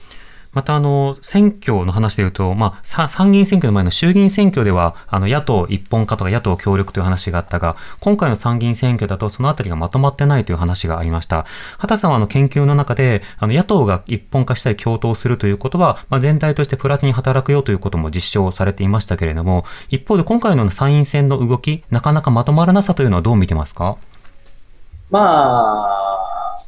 [0.55, 11.45] また、あの、選挙の話で言うと、まあ、参議院選挙の前の衆議院選挙では、あの、野党一本化とか野党協力という話があったが、今回の参議院選挙だとそのあたりがまとまってないという話がありました。
[11.79, 23.97] 畑さんはあの研究の中で、あの、野党が一本化したい共闘するということは、まあ、全体としてプラスに働くよということも実証されていましたけれども、一方で今回の参院選の動き、なかなかまとまらなさというのはどう見てますか？
[25.11, 26.24] まあ、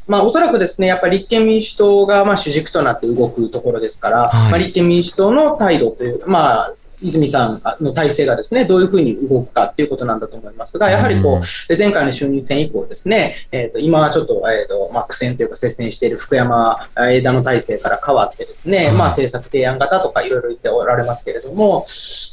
[0.06, 21.86] まあ、おそらくですね、やっぱり立憲民主党がまあ主軸となって動くところですから、はい、まあ、立憲民主党の態度という、まあ、泉さんの体制がですね、どういうふうに動くかということなんだと思いますが、やはりこう、前回の衆院選以降ですね、えっ、ー、と、今はちょっと、えっ、ー、と、まあ、苦戦というか接戦している福山枝野体制から変わってですね、まあ、政策提案型とかいろいろ言っておられますけれども、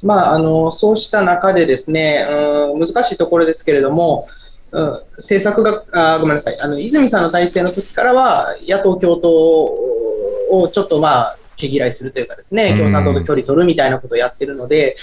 [0.04, 4.28] まあ、あの、そうした中でですね、うん、難しいところですけれども、
[4.74, 14.96] うん、政策があ、ごめんなさい、あの泉さんの体制の時からは、野党共闘をちょっとまあ、毛嫌いするというかですね、共産党と距離取るみたいなことをやってるので、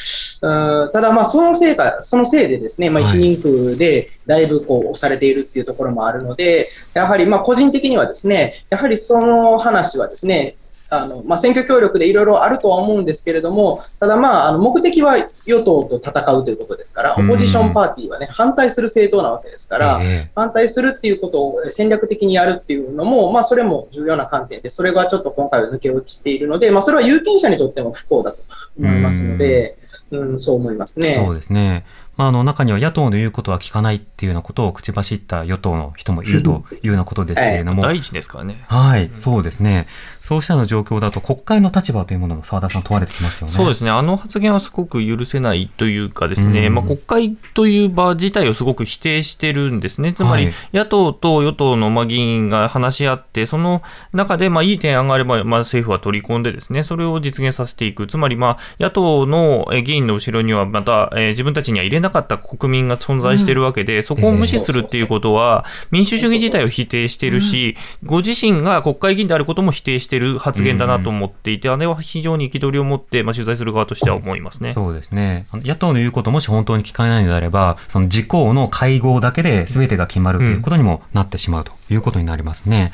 [0.43, 10.57] うん、ただまあ、そのせいか、そのせいでですね、まあ、一人区でだいぶこう押されているっていうところもあるので、やはりまあ個人的にはですね、やはりその話はですね、
[10.93, 15.17] あのまあ、選挙協力でいろいろあるとは思うんですけれども、ただ、まあ、あの目的は
[15.47, 20.01] 与党と戦うということですから、オポジションパーティーは、ね、反対する政党なわけですから、
[20.35, 28.39] 反対するっていうことを戦略的にやるっていうのも、まあ、それも重要な観点で、それがちょっと今回は抜け落ちているので、まあ、それは有権者にとっても不幸だと
[28.77, 29.77] 思いますので、
[30.11, 31.15] うん、そう思いますね。
[31.15, 31.85] そうですね。
[32.21, 37.83] まあ、あの中には野党の言うことは聞かないっていうようなことを口走った与党の人もいるというようなことですけれども。
[37.83, 38.63] 第一ですからね。
[38.69, 39.87] はい、そうですね。
[40.21, 43.55] そうしたの状況だと国会の立場というものも澤田さん問われてきますよね。
[43.55, 43.91] そうですね。
[43.91, 50.13] あの発言はすごく許せないというかですね、うん、まあ、国会という場自体をすごく否定してるんですね。
[50.13, 53.83] つまり、野党と与党のまあ議員が話し合って、その
[54.13, 58.07] 中でまあいい点案があれば、まあ、政府は取り込んでですね、それを実現させていく。
[58.07, 74.73] つまり、まあ、野党の議員の後ろにはまた、えー、自分たちには入れなかった国民が存在しているわけで、そこを無視するっていうことは、民主主義自体を否定しているし、ご自身が国会議員であることも否定している発言だなと思っていて、あれは非常に憤りを持って、まあ、取材する側としては思いますね。
[74.73, 75.47] そうですね。
[75.53, 82.93] 野党の言うこともし本当に聞かないのであれば、その自公の会合だけで全てが決まるということにもなってしまうということになりますね。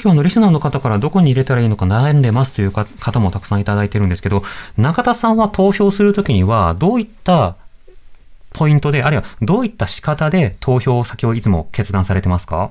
[0.00, 4.42] 今日のリスナーの方からどこに入れたらいいのか悩んでますという方もたくさんいただいてるんですけど、
[4.76, 7.56] 中田さんは投票するときにはどういった
[8.50, 12.70] ポイントで、あるいはどういった仕方で投票先をいつも決断されてますか？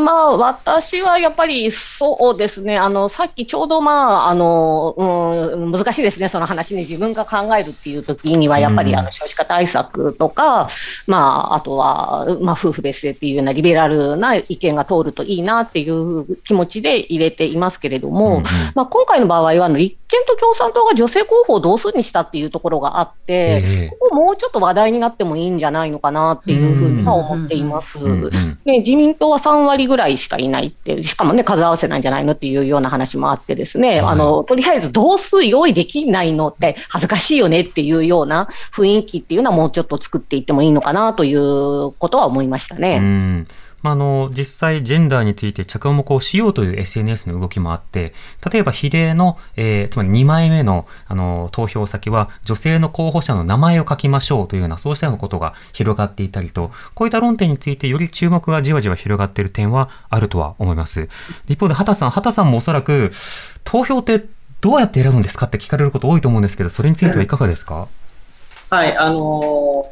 [0.00, 10.68] まあ、私はやっぱりそうですね、あのさっきちょうど、まああのうん、難しいですね、その話に自分が考えるっていう時には、やっぱりあの少子化対策とか、
[11.06, 18.44] まあ、あとは、まあ、夫婦別姓っていうようなリベラルな意見が通るといいなっていう気持ちで入れていますけれども、うんうん、
[18.74, 27.98] まあ、今回の場合はあの、立憲と共産党が女性候補を同数にしたっていうところがあって、えー、ここもうちょっと話題になってもいいんじゃないのかなっていうふうには思っています。
[28.64, 43.46] で自民党は3割ぐらいしかいないって、しかもね、数合わせなんじゃないのっていうような話もあってですね、はい、あの、とりあえず同数用意できないのって恥ずかしいよねっていうような雰囲気っていうのはもうちょっと作っていってもいいのかなということは思いましたね。
[43.82, 48.12] まあ、あの、実際、ジェンダーについて着目をしようという SNS の動きもあって、
[48.50, 61.08] 例えば比例の、えー、つまり2枚目の、あの、投票先は、女性の候補者の名前を書きましょうというような、そうしたようなことが広がっていたりと、こういった論点についてより注目がじわじわ広がっている点はあるとは思います。
[61.48, 63.10] 一方で、畑さん、畑さんもおそらく、
[63.64, 64.24] 投票って
[64.60, 67.88] どうやって選ぶんですかって聞かれること多いと思うんですけど、それについてはいかがですか、
[68.68, 69.90] はい、あの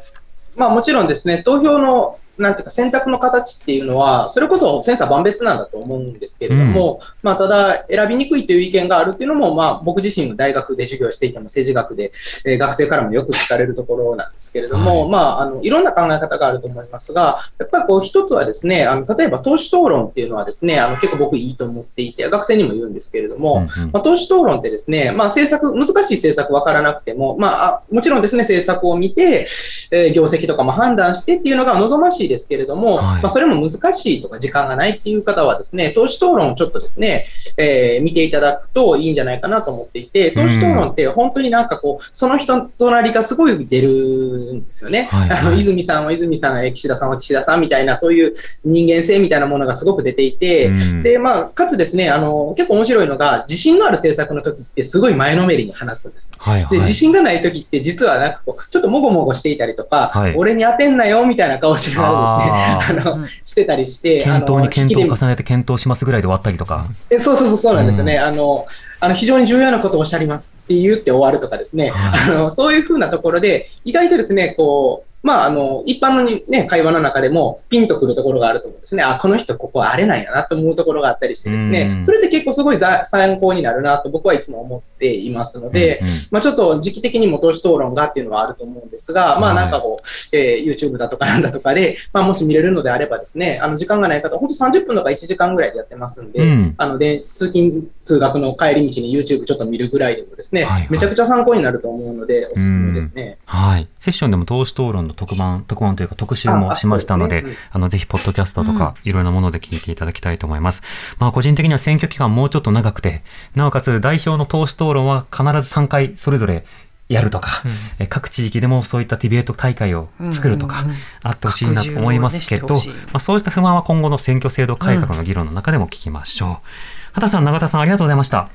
[0.55, 12.11] ー、まあもちろんですね、投票のなんていうか選択の形っていうのは、それこそ千差万別なんだと思うんですけれども、うん、まあ、ただ選びにくいという意見があるっていうのも、まあ、僕自身大学で授業していても政治学で、
[12.45, 29.47] えー、学生からもよく聞かれるところなんですけれども、はい、まあ、あの、いろんな考え方があると思いますが、やっぱりこう一つはですね、あの、例えば党首討論っていうのはですね、あの、結構僕いいと思っていて、学生にも言うんですけれども、うんうん、まあ、党首討論ってですね、まあ、政策、難しい政策分からなくても、まあ、もちろんですね、政策を見て、
[29.91, 37.27] えー、業績とかも判断してっていうのが望ましいですけれども、はい、まあ、それも難しいとか時間がないっていう方はですね、党首討論をちょっとですね、
[37.57, 45.09] えー、見ていただくといいんじゃないかなと思っていて、党首討論って本当になんかこう、その人となりがすごい出るんですよね。
[45.11, 50.69] はいはい、あの泉さんは泉さん、岸田さんは岸田さんみたいな、そういう人間性みたいなものがすごく出ていて、
[51.03, 56.29] で、まあ、かつですね、あの、結構面白いのが、自信のある政策の時ってすごい前のめりに話すんです。
[56.37, 66.87] はいはい、で自信がない時って実はなんかこう、ちょっともごもごしていたりとか、はい、俺に当てんなよみたいな顔しながらですね、あの、してたりして、検討に検討を重ねて検討しますぐらいで終わったりとか。
[67.09, 68.15] えそうそうそう、そうなんですよね。
[68.15, 68.65] うん、あの、
[69.01, 79.03] あの非常に重要なことをおっしゃりますって言って終わるとかですね、はい、あのそういうふうなところで、意外とですね、こう、まあ、あの、一般のに、ね、会話の中でもピンとくるところがあると思うんですね。
[79.03, 86.01] あ、この人ここあれなんやなと思うところがあったりしてですね、それって結構すごい参考になるなと僕はいつも思っていますので、
[86.31, 103.37] まあ、ちょっと時期的にも投資討論がっていうのはあると思うんですが、まあ、なんかこう、えー、YouTube だとかなんだとかで、まあ、もし見れるのであればですね、あの、時間がない方、本当30分とか1時間ぐらいでやってますんで、うん、あの、で、通勤、通学の帰り道に YouTube ちょっと見るぐらいでもですね、はいはい、めちゃくちゃ参考になると思うので、おすすめですね。
[103.45, 103.87] はい。
[103.99, 110.81] セッションでも投資討論の特番、特番というか特集もしましたので、あねあの、ぜひ、ポッドキャストとか、いろいろなもので聞いていただきたいと思います。
[111.13, 113.23] うん、まあ、個人的には選挙期間もうちょっと長くて、
[113.55, 116.65] なおかつ代表の党首討論は必ず3回それぞれ
[117.09, 117.63] やるとか、
[117.99, 120.85] うん、各地域でもそういったディベート大会を作るとか、
[121.21, 122.81] あってほしいなと思いますけど、ま
[123.13, 126.67] あ、そうした不満は今後の選挙制度改革の議論の中でも聞きましょう。
[127.13, 128.39] 畑さん、永田さん、ありがとうございました。
[128.39, 128.49] あ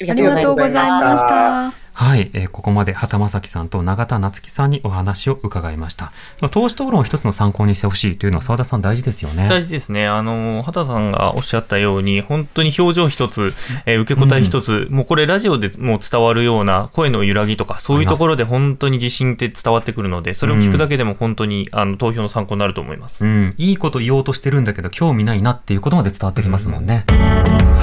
[0.00, 1.81] りがとうございました。
[1.94, 6.12] はい、えー、ここまで畑正樹さんと永田夏樹さんにお話を伺いました。
[6.50, 9.48] 投資討論を一つの参考にしてほしいというのは澤田さん大事ですよね。
[9.48, 10.06] 大事ですね。
[10.06, 13.54] あの、畑さんがおっしゃったように、本当に表情一つ、
[13.86, 23.54] えー、受け答え一つ、うん、もうこれラジオでも伝わるような声の揺らぎとか、そういうところで本当に自信って伝わってくるので、それを聞くだけでも本当に、あの投票の参考になると思います、うん。
[23.58, 27.04] いいこと言おうとしてるんだけど、興味ないなっていうことまで伝わってきますもんね。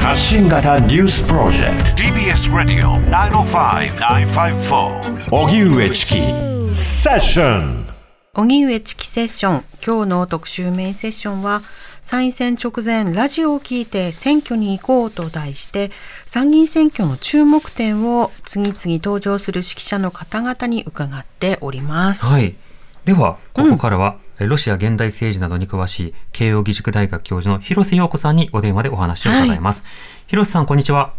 [0.01, 1.91] 発信型ニュースプロジェクト。
[2.03, 6.15] TBS ラディオ905-954荻上チキ。
[6.73, 7.85] セッション。
[8.33, 9.63] 荻上チキセッション。
[9.85, 11.61] 今日の特集メインセッションは
[12.01, 15.91] 参院選直前ラジオを聞いて選挙に行こうと題して
[16.25, 22.25] 参議院選挙の注目点を次々登場する指揮者の方々に伺っております。
[22.25, 22.55] はい。
[23.05, 29.81] ではここからは、うん、ロシア現代政治などに詳しい慶應義塾大学教授の広瀬陽子さんにお電話でお話を伺います。
[29.81, 29.91] はい、
[30.27, 31.13] 広瀬さんこんにちは。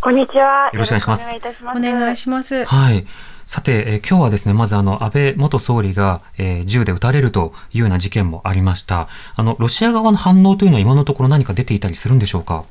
[0.00, 0.70] こんにちは。
[0.72, 1.34] よろしくお願いします。
[1.74, 2.64] お願いします。
[2.66, 3.06] はい。
[3.46, 9.08] さて、えー、今日はですね、まずあの、安倍元総理が、えー、銃で撃たれるというような事件もありました。
[9.34, 12.64] あの、ロシア側の反応というのは今のところ何か出ていたりするんでしょうか？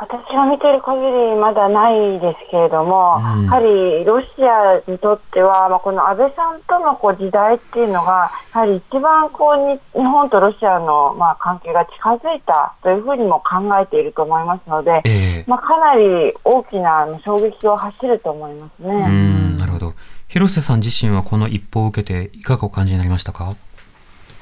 [0.00, 19.56] 私が見てる限りまだないですけれども、うん、やはりロシアにとっては、まあ、この安倍さんとのこう時代っていうのが、やはり一番こうに日本とロシアのまあ関係が近づいたというふうにも考えていると思いますので、えー、まあ、かなり大きな衝撃を走ると思いますね。
[19.58, 19.92] なるほど。
[20.28, 23.54] 広瀬さん自身はこの一報を受けていかがお感じになりましたか？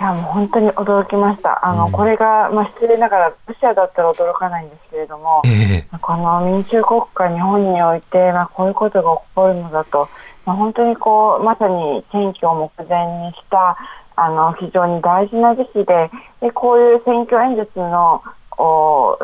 [0.00, 10.08] いやもう本当に驚きました、あの、うん、これが、まあ、失礼ながら、ロシアだったら驚かないんですけれども、えー、この民主国家、日本において、まあ、こういうことが起こるのだと、
[10.48, 13.76] まあ、本当にこうまさに選挙を目前にした
[14.16, 18.22] あの非常に大事な時期ででこういう選挙演説の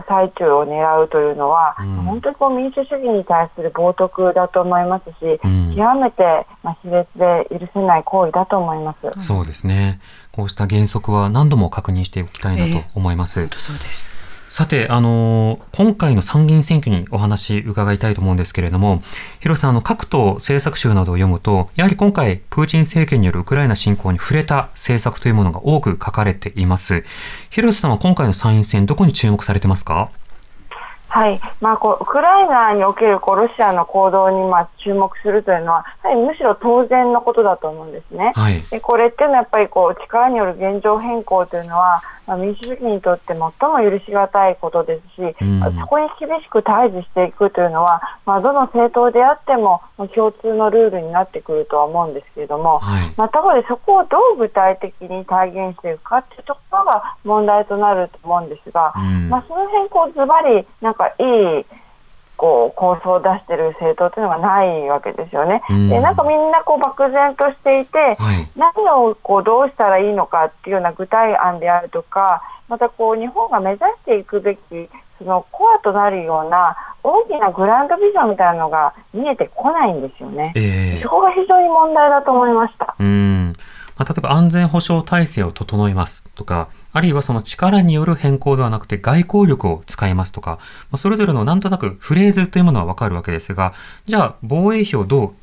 [0.06, 9.26] 最中を狙うというのは、うん、本当にこう民主主義に対する冒涜だと思いますし、うん、極めて、まあ、熾烈で許せない行為だと思います。
[9.26, 10.00] そうですね。
[10.30, 13.40] こうした原則は何度も確認しておきたいなと思います。
[13.40, 14.13] えー、そうです。
[14.54, 19.02] さて、あのー、今回の参議院選挙にお話伺いたいと思うんですけれども、
[19.40, 27.02] 広瀬さん、あの、各党政策集などを読むと、やはり今回、プーチン政権によるウクライナ侵攻に触れた政策というものが多く書かれています。
[27.50, 30.12] 広瀬さんは今回の参院選、どこに注目されてますか？
[31.14, 31.40] はい。
[31.60, 38.32] まあ、こうウクライナにおけるこうロシアの行動にまあ注目するというのは、やはりむしろ当然のことだと思うんですね。
[38.34, 49.82] はい、でこれっていうのはやっぱりこう力による現状変更というのは、まあ、民主主義にとって最も許し難いことですし、うん、そこに厳しく対峙していくというのは、まあ、どの政党であっても
[50.14, 61.66] 共通のルールになってくるとは思うんですけれども、はい、まあ、ただそこをどう具体的に体現していくかというところが問題となると思うんですが、うん、まあ、その辺こうズバリなんかいい
[62.36, 65.62] こう構想を出している政党というのがないわけですよね。
[65.68, 74.60] でなんかみんなこう漠然としていて、はい、何をこうどうしたらいいのかっていうような具体案であるとかまたこう日本が目指していくべき
[75.18, 80.52] そのコアとなるような大きなグランドビジョンみたいなのが見えてこないんですよね。
[80.56, 82.96] えー、そこが非常に問題だと思いました。
[82.98, 83.54] うん
[83.96, 90.58] まあ、例えば安全保障体制を整えますとか、あるいはその力による変更ではなくて外交力を使いますとか、
[90.90, 93.74] まあ、それぞれのなんとなくフレーズというものはわかるわけですが、
[94.06, 95.34] じゃあ防衛費をどう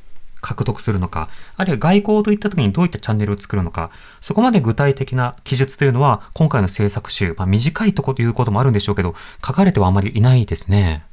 [0.42, 3.90] 獲得するのか、あるいは外交といった時にどういったチャンネルを作るのか、
[4.20, 11.04] そこまで具体的な記述というのは、今回の政策集、まあ、短いとこということもあるんでしょうけど、書かれてはあまりいないですね。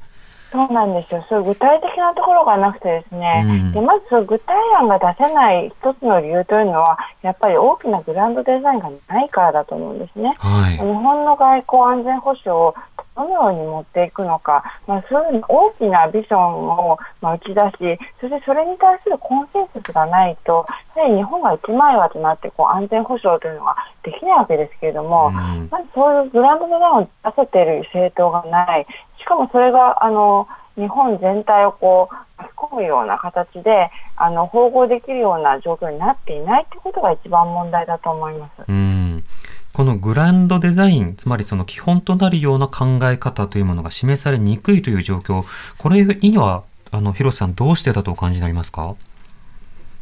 [0.51, 1.25] そうなんですよ。
[1.29, 10.35] そういう具体的なところがなくてですね、うん、でまずそ具体案が出せない一つの理由というのは、やっぱり大きなグランドデザインがないからだと思うんですね。
[10.39, 12.75] はい、日本の外交安全保障を
[13.19, 28.87] どのように持っていくのか、まあ、そういう大きなビジョンを、まあ、打ち出し、そしてそれに対するコンセンサスがないと、やはり日本が一枚岩となってこう安全保障というのができないわけですけれども、うん、まずそういうグランドデザインを出せている政党がない、
[29.19, 38.63] しかもそれがあの日本全体をこう巻き込むような形であの縫合できるような状況になっていないということが一番問題だと思います。
[38.67, 39.23] うん
[39.71, 45.43] このグランドデザイン、つまりその基本となるような考え方というものが示されにくいという状況、
[45.77, 48.95] これには、あの、広瀬さんどうしてだとお感じになりますか？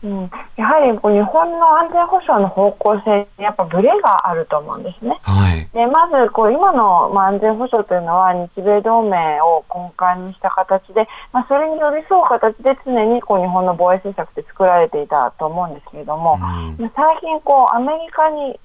[0.04, 5.18] うん、やはりこう日本の安全保障の方向性やっぱブレがあると思うんですね。
[5.24, 16.38] はい、でまずこう今の、まあ、安全保障というのは日米同盟を根幹にした形で、まあ、それに寄り添う形で常にこう日本の防衛政策って作られていたと思うんですけれども、
[16.78, 18.60] うん、最近こうアメリカに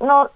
[0.00, 0.30] の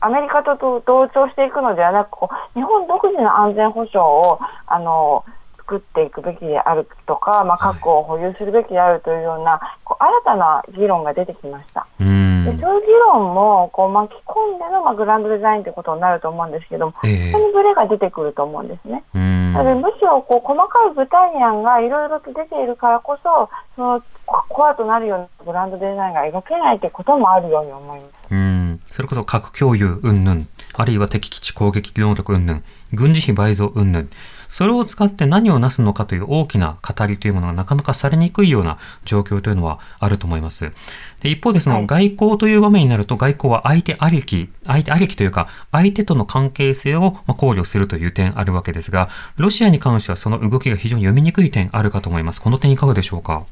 [0.00, 5.24] アメリカと同調していくのではなくこう日本独自の安全保障をあの
[5.72, 11.86] 作っていくべきであるとか、まあ、核を保有するべきであるというような、こう新たな議論が出てきました。
[11.98, 19.04] でそういう議論もこう巻き込んでの、まあ、グランドデザインということになると思うんですけども、えー、そこにブレが出てくると思うんですね。
[19.14, 28.12] なのでむしろこう細かい具体案がいろいろと出ているからこそ、そのコアとなるようなブランドデザインが描けないということもあるように思います。
[28.30, 30.42] うんそれこそ核共有云々、
[30.74, 32.62] あるいは敵基地攻撃能力云々、
[32.92, 34.08] 軍事費倍増云々、
[34.52, 38.76] それを使って何をなすのかという大きな語りというものがなかなかされにくいような
[39.06, 40.72] 状況というのはあると思います。
[41.20, 52.42] で一方でその外交という場面になると外交は相手ありき、相手ありきというか相手との関係性を考慮するという点あるわけですが、ロシアに関してはその動きが非常に読みにくい点あるかと思います。
[52.42, 53.46] この点いかがでしょうか？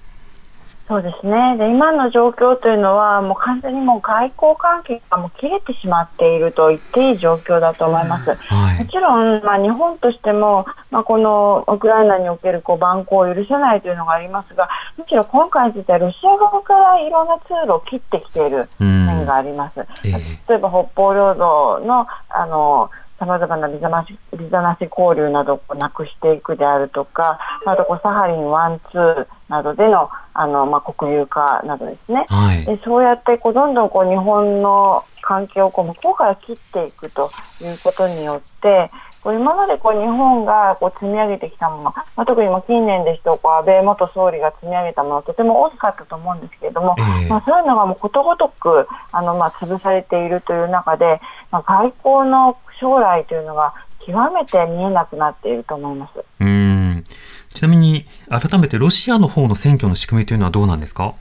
[0.91, 8.35] そうですねで今の状況というのはもう完全にもう外交関係がもう切れてしまっていると言っていい状況だと思います。
[8.35, 14.69] はい、もちろん、まあ、日本としても、まあ、このウクライナにおけるこう蛮行を許せないというのがありますが
[14.99, 19.87] むしろ今回についてはロシア側からいろんな通路を切ってきている面があります。
[20.03, 38.91] えー、例えば北方領土のあのさまざまなビザなしビザなし交流などをなくしていくであるとか、あとこうサハリン1、2などでのあの、まあ、国有化などですね、はい、でそうやってこうどんどんこう日本の関係をこう向こうから切っていくということによって、
[39.23, 56.25] こう今までこう日本がこう積み上げてきたもの、まあ、特にも近年ですとこう安倍元総理が積み上げたものとても大きかったと思うんですけれども、えー、まあ、そういうのがもうことごとくあの、まあ、潰されているという中で、まあ、外交の将来というのが極めて見えなくなっていると思います。
[56.41, 57.05] うん。
[57.53, 61.15] ちなみに改めてロシアの方の選挙の仕組みというのはどうなんですか？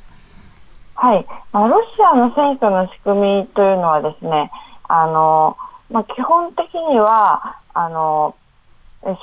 [0.96, 4.52] はい、まあ、ロシアの選挙の仕組みというのはですね、
[4.88, 5.58] あの
[5.92, 8.36] まあ、基本的にはあの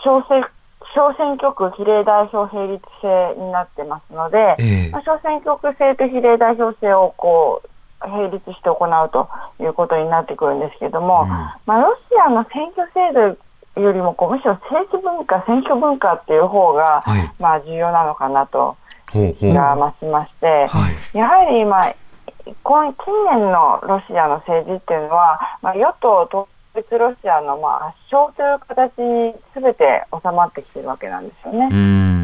[0.04, 0.44] 小選
[0.94, 7.68] 小選挙区比例代表並立制になってますので、えー、まあ、小選挙区制と比例代表制をこう
[8.08, 9.28] 並立して行うと
[9.62, 18.76] いうことになってくるんですけれども、うん、まあ、ロシアの選挙制度よりもこうむしろ政治文化、選挙文化っていう方が、はい、まあ重要なのかなと
[19.12, 19.18] 気
[19.52, 21.94] が増しまして、はい、やはり、まあ、
[22.44, 22.94] 近
[23.32, 26.46] 年のロシアの政治っていうのは、まあ、与党統
[26.80, 32.16] 一ロシアのまあ圧勝という形にすべて収まってきてるわけなんですよね。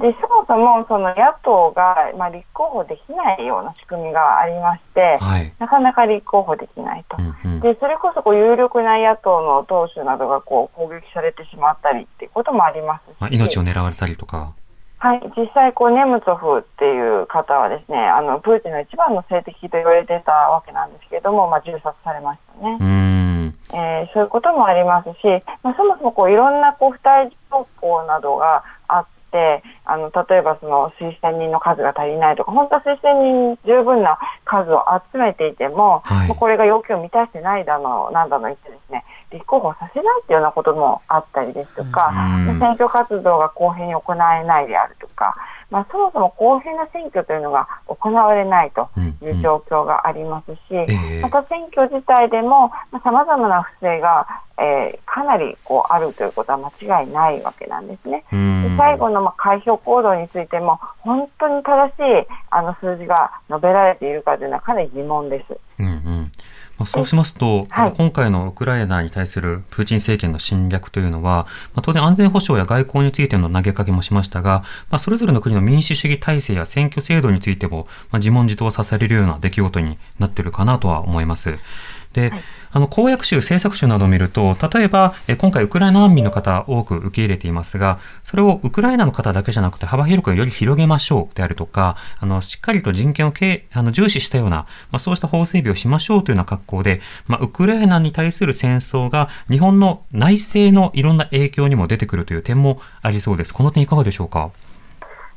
[0.00, 14.54] でそもそもその野党が、まあ、立候補できないような仕組みがありまして、はい、なかなか立候補できないと、うんうん、でそれこそこう有力な野党の党首などがこう攻撃されてしまったりっていうこともありますし、まあ、命を狙われたりとか。
[15.02, 22.76] はい、実際こう、ネムツォフっていう方はですねあのプーチンの一番の政敵と言われてたわけなんですけれども、まあ、銃殺されましたね。
[23.72, 23.78] うん。
[23.78, 25.26] えー、そういうこともありますし、
[25.62, 42.12] まあ、そもそもこういろんなこう付帯情報などがあって、あの例えばその推薦人の数が足りないとか、本当は推薦人十分な数を集めていても、はい、これが要求を満たしてないだの、なんだの言ってですね、立候補させないというようなこともあったりですとか、
[42.58, 45.34] 選挙活動が公平に行えないであるとか、
[45.70, 48.90] まあ、そもそも公平な選挙というのが行われないと
[49.22, 50.60] いう状況がありますし、
[51.22, 52.70] また選挙自体でも
[53.04, 54.26] さまざ、まな不正が、
[54.58, 58.24] えー、かなりこうあるということは間違いないわけなんですね。
[58.30, 65.56] で最後のまあ開票行動についても本当に正しいあの数字が述べられているかというのはかなり疑問です。
[65.78, 66.32] うんうん
[66.80, 81.58] まあ、そうしますと、はい、今回のウクライナに対するプーチン政権の侵略というのは、まあ、当然安全保障や外交についての投げかけもしましたが、まあ、それぞれの国の民主主義体制や選挙制度についても、まあ、自問自答させれるような出来事になっているかなとは思います。
[82.12, 82.40] で、はい、
[82.72, 103.54] あの公約集、政策集などを見ると、例えば、え今回ウクライナ難民の方多く受け入れていますが、それをウクライナの方だけじゃなくて幅広くより広げましょうであるとか、あのしっかりと人権をけあの重視したような、まあ、そうした法整備をしましょうというような格好で、まあ、ウクライナに対する戦争が日本の内政のいろんな影響にも出てくるという点もありそうです。
[103.54, 104.50] この点いかがでしょうか？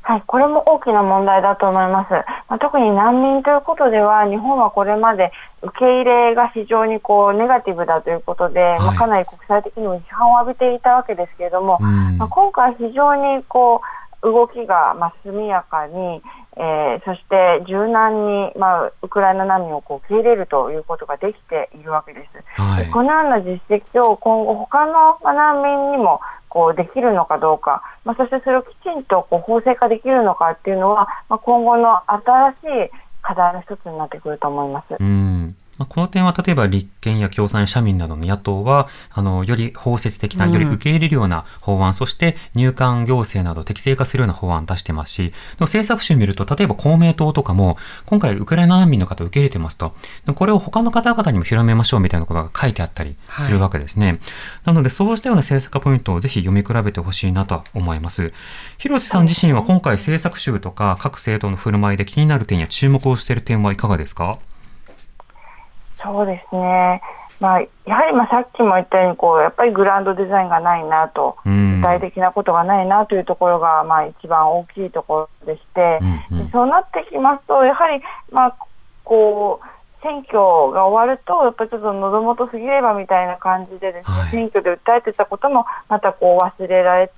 [0.03, 2.11] はい、これも大きな問題だと思います。
[2.49, 5.31] まあ、特に難民ということでは、日本はこれまで
[5.61, 16.21] 受け入れが非常にこうネガティブだということで、はい、まあ、かなり国際的にも批判を浴びていたわけですけれども、まあ、今回、非常にこう動きがまあ速やかに、
[16.55, 22.61] えー、そして柔軟に、まあ、ウクライナ難民をこう受け入れるということができているわけです。
[22.61, 26.21] はい、このような実績を今後、他の難民にも
[26.53, 32.55] こうできるのかどうか、まあ、そしてそれをきちんとこう法制化できるのかっていうのは、まあ、今後の新し
[32.89, 32.91] い
[33.23, 34.95] 課題の一つになってくると思います。
[34.99, 49.95] うんまあ、この点は例えば立憲や共産、社民などの野党は、あの、より包摂的な、より受け入れるような法案、うん、そして入管行政など適正化するような法案を出してますし、でも政策集見ると、例えば公明党とかも、今回ウクライナ難民の方を受け入れてますと、
[50.35, 54.07] これを他の方々にも広めましょうみたいなことが書いてあったりするわけですね。
[54.07, 54.19] はい、
[54.65, 58.31] なので、そうしたような政策ポイントをぜひ読み比べてほしいなと思います。
[58.77, 64.37] 広瀬さん自身は今回政策集とか各政党の振る舞いで気になる点や注目をしている点はいかがですか？
[66.03, 67.01] そうですね。
[67.39, 75.99] まあ、やはりまあさっきも言ったようにこうやっぱりグランドデザインがないなと、具体的なことがないなというところがまあ一番大きいところでして、
[76.31, 78.01] うんうん、そうなってきますとやはり
[78.31, 78.57] まあ
[79.03, 79.72] こう
[80.03, 80.37] 選挙
[80.71, 87.13] が終わると、やっぱりちょっと喉元すぎればみたいな感じでですね、はい、選挙で訴えてたこともまたこう忘れられて、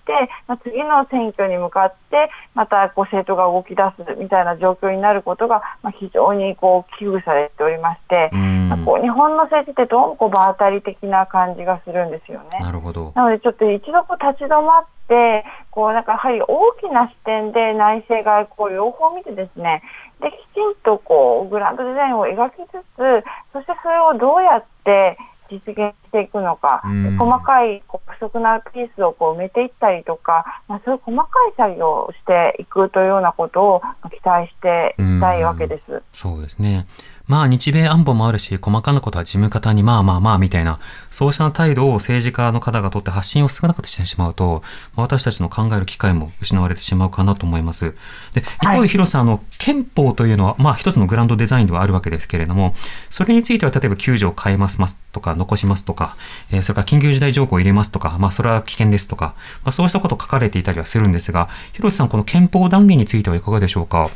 [0.48, 12.60] まあ、次の選挙に向かって、またこう政党が動き出すみたいな状況になることが、まあ、非常にこう危惧されておりまして、まあ、こう日本の政治ってどうもこう場当たり的な感じがするんですよね。
[12.62, 13.12] なるほど。
[13.16, 19.84] なのでちょっと一度こう立ち止まって、こうなんかやはり大きな視点で内政外交両方見てですね、
[20.22, 25.18] できちんとこうグランドデザインを描きつつ、そしてそれをどうやって
[25.50, 26.82] 実現していくのか、
[27.20, 36.02] 細かいこう不足なピースをこう埋めていったりとか、まあ、そういう細かい作業をしていくというようなことを期待していきたいわけです。
[36.12, 36.88] そうですね
[37.28, 44.62] まあ日米安保もあるし、細かなことは事務方にまあまあまあみたいな、そうした態度を政治家の方がとって発信を少なくしてしまうと、
[44.96, 47.96] 私たちの考える機会も失われてしまうかなと思います。
[48.34, 52.76] で、一方で広瀬さん、あの、憲法というのは、まあ一つのグランドデザインではあるわけですけれども、
[53.10, 56.16] それについては例えば9条変えますますとか、残しますとか、
[56.52, 64.10] えー、それから緊急事態条項を入れますとか、まあそれは危険ですとか、まあそうしたこと書かれていたりはするんですが、広瀬さん、この憲法断言についてはいかがでしょうか？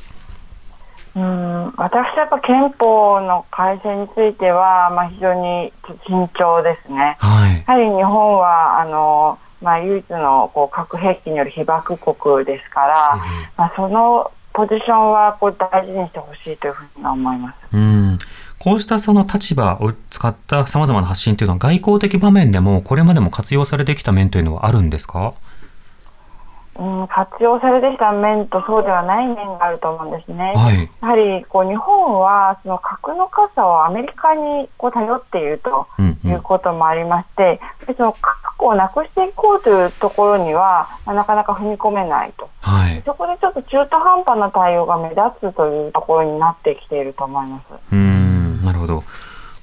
[1.16, 5.74] うん私はやっぱ憲法の改正については、まあ、非常に
[6.08, 7.18] 慎重ですね。
[7.20, 13.22] はい、やはり日本はあの、まあ、唯一のこう核兵器による被爆国ですから、うん、
[13.58, 17.56] まあ、そのポジションはこう大事にしてほしいというふうに思います。
[17.74, 18.20] うん
[18.60, 25.34] こうしたその立場を使ったさまざまな発信というのは外交的場面でもこれまでも活用されてきた面というのはあるんですか？
[26.80, 30.54] うん、活用されてきた面とそうではない面があると思うんですね。
[30.56, 35.88] はい、やはりこう日本はその核の傘をアメリカにこう頼っていると
[36.24, 47.64] いうこともありまして、うんうん、その核をなくしていこうというところには、まあ、なかなか踏み込めないと、はい、そこでちょっと中途半端な対応が目立つというところになってきていると思います。
[47.92, 49.04] うんなるほど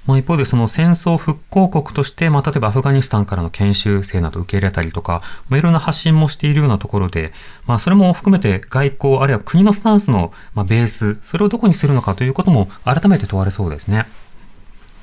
[0.07, 7.32] まあ、一方でその戦争復興国として、まあ、例えばアフガニスタンからの研修生など受け入れたりとか、まあ、いろんな発信もしているようなところで、
[7.66, 14.07] まあ、それも含めて外交、あるいは国のスタンスの、まあ、ベース、それをどこにするのかということも改めて問われそうですね。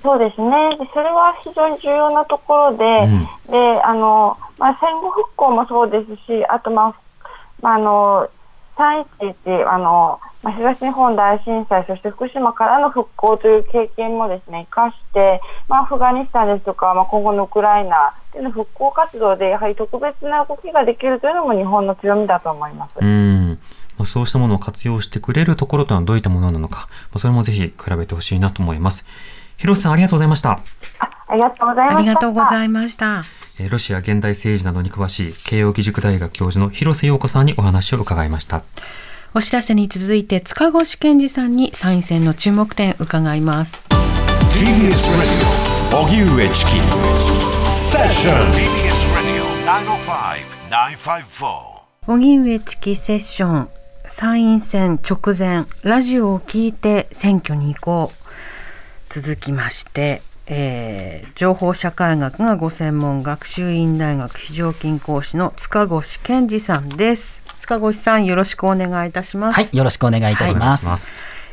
[0.02, 0.50] そうですね。
[0.94, 6.96] それは非常に重要なところで、うん、で、あの、まあ、戦後復興もそうですし、あと、まあ、
[7.62, 8.30] まあ、あの、
[8.78, 22.92] 311、あの、まあ、東日本大震災、そして福島からの復興という経験もですね、生かして、まあ、アフガニスタンですとか、まあ、今後のウクライナでの復興活動で、やはり特別な動きができるというのも日本の強みだと思います。
[23.00, 23.60] うん
[23.98, 29.06] まあ、そうしたものを活用してくれるところというのはどういったものなのか、まあ、それもぜひ比べてほしいなと思います。
[29.58, 30.60] 広瀬さん、ありがとうございました。
[31.28, 31.66] ありがと
[32.30, 33.43] うございました。
[33.60, 38.64] ロシア現代政治などに詳しい慶應義塾大学教授の広瀬陽子さんにお話を伺いました。
[39.36, 43.88] お知らせに続いて塚越健二さんに参院選の注目点伺います。
[52.08, 53.70] 荻上チキセッション
[54.06, 55.66] 参院選直前。
[55.84, 58.16] ラジオを聞いて選挙に行こう。
[59.10, 67.42] 続きましてえー、情報社会学がご専門学習院大学非常勤講師の塚越健二さんです。
[67.60, 69.56] 塚越さんよろしくお願いいたします。
[69.56, 71.00] はいよろしくお願いいたします、はい、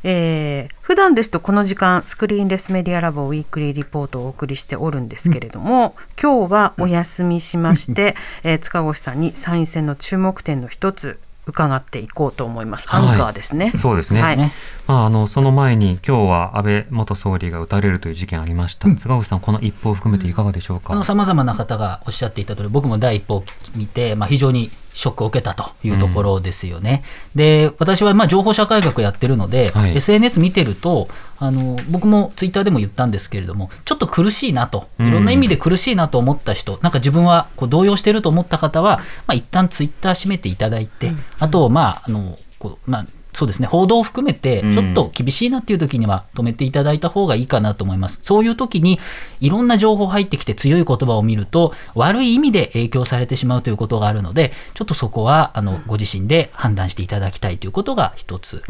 [0.02, 12.86] えー、普段ですとこの時間スクリーンレスメディアラボウィークリーリポートをお送りしておるんですけれども、うん、今日はお休みしまして、えー、塚越さんに参院選の注目点の一つ伺っていこうと思います。
[12.94, 13.72] アンカーですね。
[13.76, 14.22] そうですね。
[14.22, 18.88] はい、まああのその前に今日は安倍元総理が撃たれるという事件ありました。
[18.88, 21.02] うん、塚越さんこの一報を含めていかがでしょうか？
[21.02, 27.04] さまざまな方がおっしゃっていた通り、僕も第一報を見て、まあ非常にショックを受けたというところですよね。
[27.34, 48.18] うん、で私はまあ情報社会学やってるので、はい、SNS 見てるとあの僕もツイッターでも言ったんですけれどもちょっと苦しいなといろんな意味で苦しいなと思った人、うん、なんか自分はこう動揺してると思った方は、まあ、一旦ツイッター閉めていただいて、うん、あとまああのこうまあそうですね、報道を含めて、ちょっと厳しいなっていう時には止めていただいた方がいいかなと思います。
[48.22, 48.98] そういう時に、
[49.40, 58.62] いろんな情報入ってきて強い言葉を見ると、悪い意味で影響されてしまうということがあるので、ちょっとそこは、あの、ご自身で判断していただきたいということが一つ。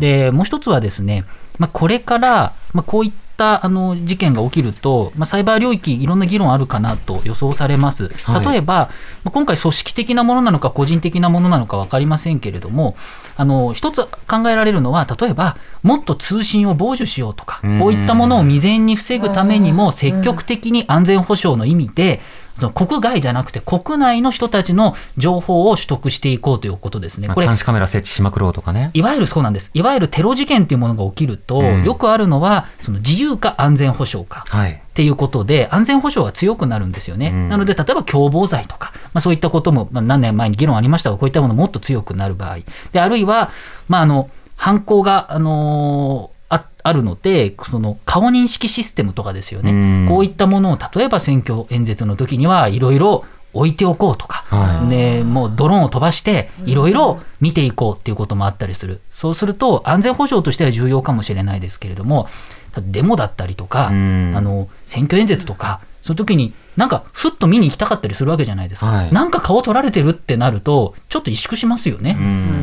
[0.00, 1.24] で、もう一つはですね、
[1.58, 8.10] まあ、これから、まあ、こういったあの事件が起きると、まあ、サイバー領域、いろんな議論あるかなと予想されます。
[8.44, 8.90] 例えば、は
[9.26, 12.96] い、今回、組織的なものなのか、個人的なものなのか分かりませんけれども、
[13.36, 22.37] あの一つ考えられるのは、例えば、もっと通信を傍受しようとか、こういったものを未然に防ぐためにも、積極的に安全保障の意味で、その
[22.74, 27.28] 国外じゃなくて国内の人たちの情報を取得していこうということですね。
[27.28, 28.90] これ監視カメラ設置しまくろうとかね。
[28.94, 29.70] いわゆるそうなんです。
[29.74, 34.44] いわゆるテロ事件というものが起きると、うん、よくあるのはその自由か安全保障か。
[34.48, 37.28] はいっていうことで、安全保障が強くなるんですよね。
[37.28, 42.58] うん、なので、例えば共謀罪とか、まあ、そういったことも、まあ、何年前に議論ありましたが、こういったものもっと強くなる場合、
[42.90, 43.52] であるいは、
[43.86, 59.00] まあ、あの犯行が、あのーあるので、その顔認識システムとかですよね、こういったものを例えば選挙演説の時にはいろいろ置いておこうとか、はい、でもうドローンを飛ばしていろいろ見ていこうっていうこともあったりする。
[59.10, 62.28] そうすると、安全保障としては重要かもしれないですけれども、
[62.76, 72.16] デモだったりとか、あの選挙演説とか、その時になんかふっと見に行きたかったりするわけじゃないですか、はい、なんか顔取られてるってなるとちょっと萎縮しますよね、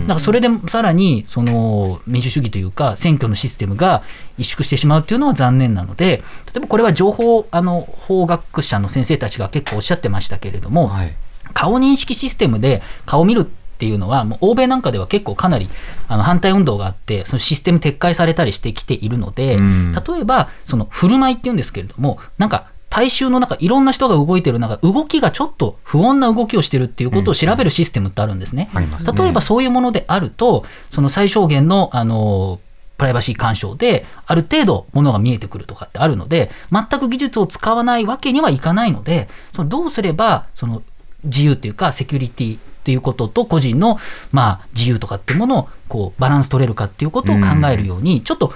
[0.03, 4.03] だからそれでさらにその民主主義というか選挙のシステムが
[4.39, 11.14] 萎縮してしまうっていうのは残念なので例えばこれは情報あの法学者の先生たちが結構おっしゃってましたけれども、はい、
[11.53, 15.69] 顔認識システムで顔見るっていうのは、もう欧米なんかでは結構かなり
[16.07, 28.69] あの反対運動があって、そのシステム撤回されたりしてきているので、例えば、その振る舞いっていうんですけれども、なんか大衆の中、いろんな人が動いてる中、動きがちょっと不穏な動きをしてるっていうことを調べるシステムってあるんですね。
[28.73, 32.61] うんうん、例えばそういうものであると、その最小限の、あの、
[32.97, 40.82] プライバシー干渉で、ある程度ものが見えてくるとかってあるので、全く技術を使わないわけにはいかないので、そのどうすれば、その
[41.26, 43.97] 自由っていうか、セキュリティっていうことと個人の、
[44.31, 48.53] まあ、自由とかっていうものをこうバランス取れるかっていうことを考えるように、ちょっと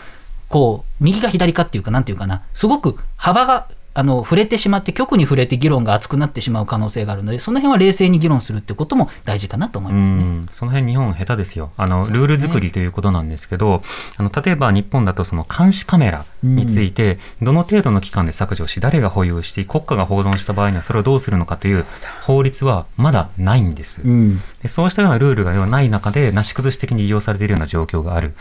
[0.50, 10.48] こう右か左かっていうかなんていうかなすごく幅があの触れてしまって局に触れて議論が熱くなってしまう可能性があるのでその辺は冷静に議論するってことも大事かなと思いますね。
[10.52, 13.82] その辺日本下手ですよあの、ね、ルール作りということなんですけど
[14.18, 21.86] あの例えば日本だとその監視カメラについて、どの程度の期間で削除し誰が保有して国家が報道した場合にはそれをどうするのかという
[22.22, 24.02] 法律はまだないんです。
[24.04, 28.34] うん、でそうしたようなルールがない中でなし崩し的に利用されているような状況がある。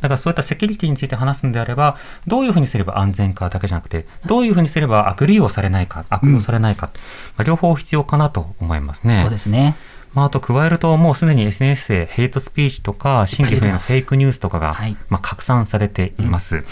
[0.00, 7.00] だからそういったセキュリティについて話すのであればどういうふうにすれば安全かだけじゃなくてどういうふうにすれば悪利用されないないか、悪用されないか、うん、ま
[7.38, 9.20] あ、両方必要かなと思いますね。
[9.22, 9.76] そうですね。
[10.14, 14.76] まあ、あと加えると、もうすでに SNS でヘイトスピーチとか、新規不明のフェイクニュースとかが、
[15.08, 16.56] まあ、拡散されています。
[16.56, 16.64] うん、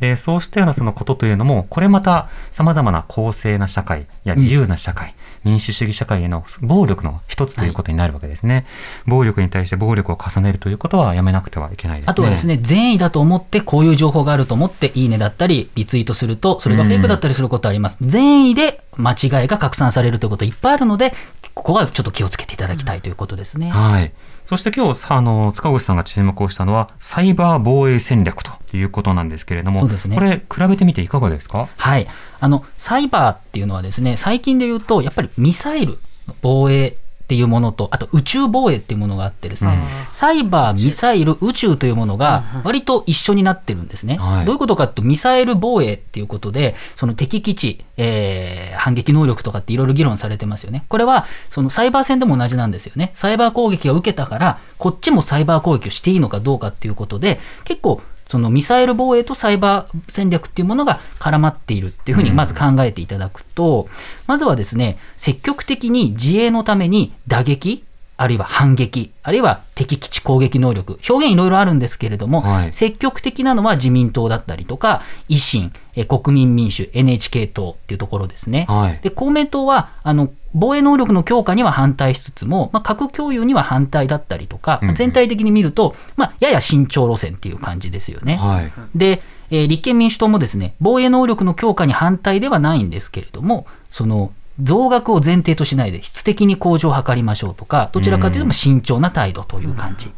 [0.00, 5.14] で、そうしたようなそのことというのも、これまた様々な公正な社会や自由な社会、
[5.44, 8.54] うん、民主主義社会への暴力の一つということになるわけですね。
[8.54, 8.64] はい、
[9.06, 12.10] 暴力に対して暴力を重ねるということはやめなくてはいけないですね。
[12.10, 17.98] あとはですね、善意だと思って、こういう情報があると思って、いいねだったり、リツイートすると、それがフェイクだったりすることあります。
[18.02, 21.14] うん、善意で間違いが拡散されるということいっぱいあるので、
[21.54, 23.70] ここはちょっと気をつけていただきたいということですね。
[23.70, 24.12] はい。
[24.44, 31.68] そして今日、あの、塚越さんが注目をしたのは、サイバー防衛戦略ということなんですけれども、そうですね、これ、比べてみていかがですか？
[31.76, 32.08] はい。
[32.40, 35.98] あの、サイバーっていうのはですね、最近で言うと、やっぱりミサイル
[36.40, 36.96] 防衛
[37.32, 44.18] っていうものと、あと宇宙防衛っていうものがあってですね、うん、サイバー、ミサイル、宇宙というものが割と一緒になってるんですね。
[44.44, 50.84] どういうことかというと、ミサイル防衛っていうことで、その敵基地、えー、反撃能力とかっていろいろ議論されてますよね。
[50.90, 53.12] これは、そのサイバー戦でも同じなんですよね。
[53.14, 58.02] サイバー攻撃を受けたから、こっちもサイバー攻撃をしていいのかどうかっていうことで、結構、
[58.32, 63.94] そのミサイル防衛とサイバー戦略っていうものが絡まっているっていうふうにまず考えていただくと、うん、
[64.26, 67.84] まずはですね、積極的に自衛のために打撃、
[68.16, 78.66] あるいは反撃、あるいは敵基地攻撃能力、表現いろいろあるんですけれども、はい、積極的なのは自民党だったりとか、維新、え国民民主、NHK 党っていうところですね。
[78.68, 88.36] はい、で公明党はあの防衛能力の強化には反対しつつも、まあ、核共有には反対だったりとか、うん、全体的に見ると、まあ、やや慎重路線っていう感じですよね。
[88.36, 100.06] はい、で、えー、立憲民主党もですね、防衛能力の強化に反対ではないんですけれども、その増額を前提としないで質的に向上を図りましょうとか、どちらかというと慎重な態度という感じ。
[100.06, 100.12] うん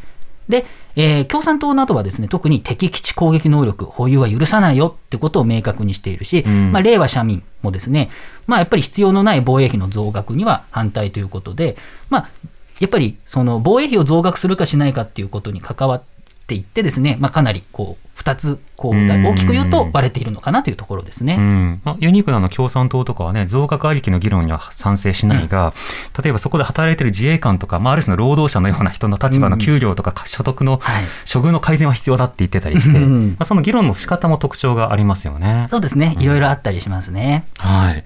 [0.48, 0.66] で、
[0.96, 8.10] えー、共産党などはですね、特に敵基地攻撃能力保有は許さないよってことを明確にしているし、うん、まあ、令和社民もですね、
[8.46, 11.76] まあ、やっぱり必要のない防衛費の増額には反対ということで、
[12.10, 12.30] まあ、
[12.80, 16.13] やっぱりその防衛費を増額するかしないかっていうことに関わって
[16.54, 21.38] いってですね、まあ、かなりこう2つこう大きく言うと割れているのかなというところですね、
[21.84, 25.68] まあ、ユニークなの共産党とかはね増額ありきの議論には賛成しないが、
[26.16, 30.78] うん、例えばそこで働いている自衛官とか、まあ、ある種の労働者のような人の立場の給料とか所得の
[31.32, 35.66] 処遇の改善は必要だって言ってたりして、はい、まあ、その議論の仕方も特徴がありますよね。
[35.68, 36.16] そうですね。
[36.18, 37.46] いろいろあったりしますね。
[37.58, 38.04] うん、はい。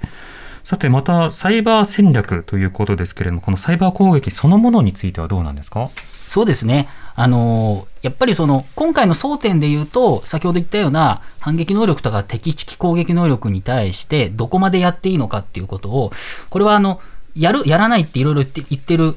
[0.65, 5.89] さて、また、サイバー戦略ということですけれども、このサイバー攻撃そのものについてはどうなんですか？
[6.29, 6.89] そうですね。
[7.15, 16.13] あのやっぱりその今回の争点で言うと、先ほど言ったような反撃能力とか敵地攻撃能力に対して、どこまでやっていいのかっていうことを、
[16.51, 17.01] これはあの
[17.35, 19.17] やる、やらないっていろいろ言ってる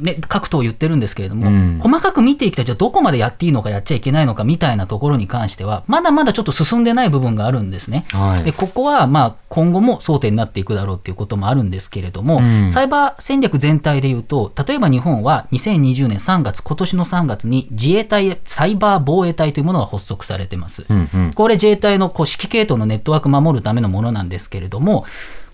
[0.00, 8.04] ね、各党言ってるんですけれども、うん、細かく見ていくと、じゃあどこまでやっていいのかやっちゃいけないのかみたいなところに関しては、まだまだちょっと進んでない部分があるんですね。
[8.10, 20.84] はい、でここはまあ今後も争点になっていくだろうっていうこともあるんですけれども、うん、サイバー戦略全体でいうと、例えば日本は2020年3月、今年の3月に自衛隊サイバー防衛隊というものが発足されてます。
[20.88, 25.06] うんうん、これ自衛隊のこう指揮系統のネットワーク守るためのものなんですけれども、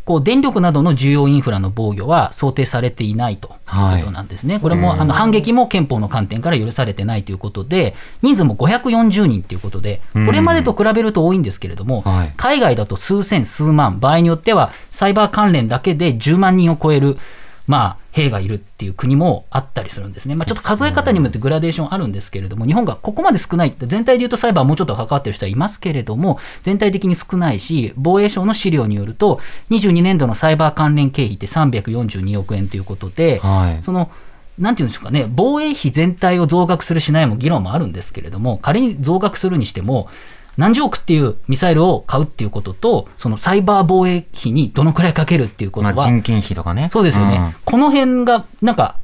[0.04, 4.54] こう電力などの重要インフラの防御は想定されていないということなんですね。
[4.54, 17.18] はい、これもあの反撃も憲法の観点から許されてないということで、人数も540人ということで、これまでと比べると多いんですけれども、はい、海外だと数千、数万、場合によってはサイバー関連だけで10万人を超える。
[17.66, 20.34] まあ、兵がいるっていう国もあったりするんですね。
[20.34, 23.68] まあ、ちょっと数え方にもよってグラデーションあるんですけれども、日本がここまで少ない。
[23.68, 29.40] って、全体で言うとサイバーもうちょっと関わってる人はいますけれども、全体的に少ないし、防衛省の資料によると、
[29.70, 34.10] 22年度のサイバー関連経費って342億円ということで、はい、その、
[34.58, 40.08] なんていうんでしょうかね、防衛費全体を増額するしないも議論もあるんですけれども、仮に増額するにしても、
[40.56, 46.88] 何十億っていうミサイルを買うっていうことと、そのサイバー防衛費にどのくらいかけるっていうことは、まあ、人件費とかね。
[46.92, 47.36] そうですよね。
[47.36, 48.96] うん、この辺が、なんか、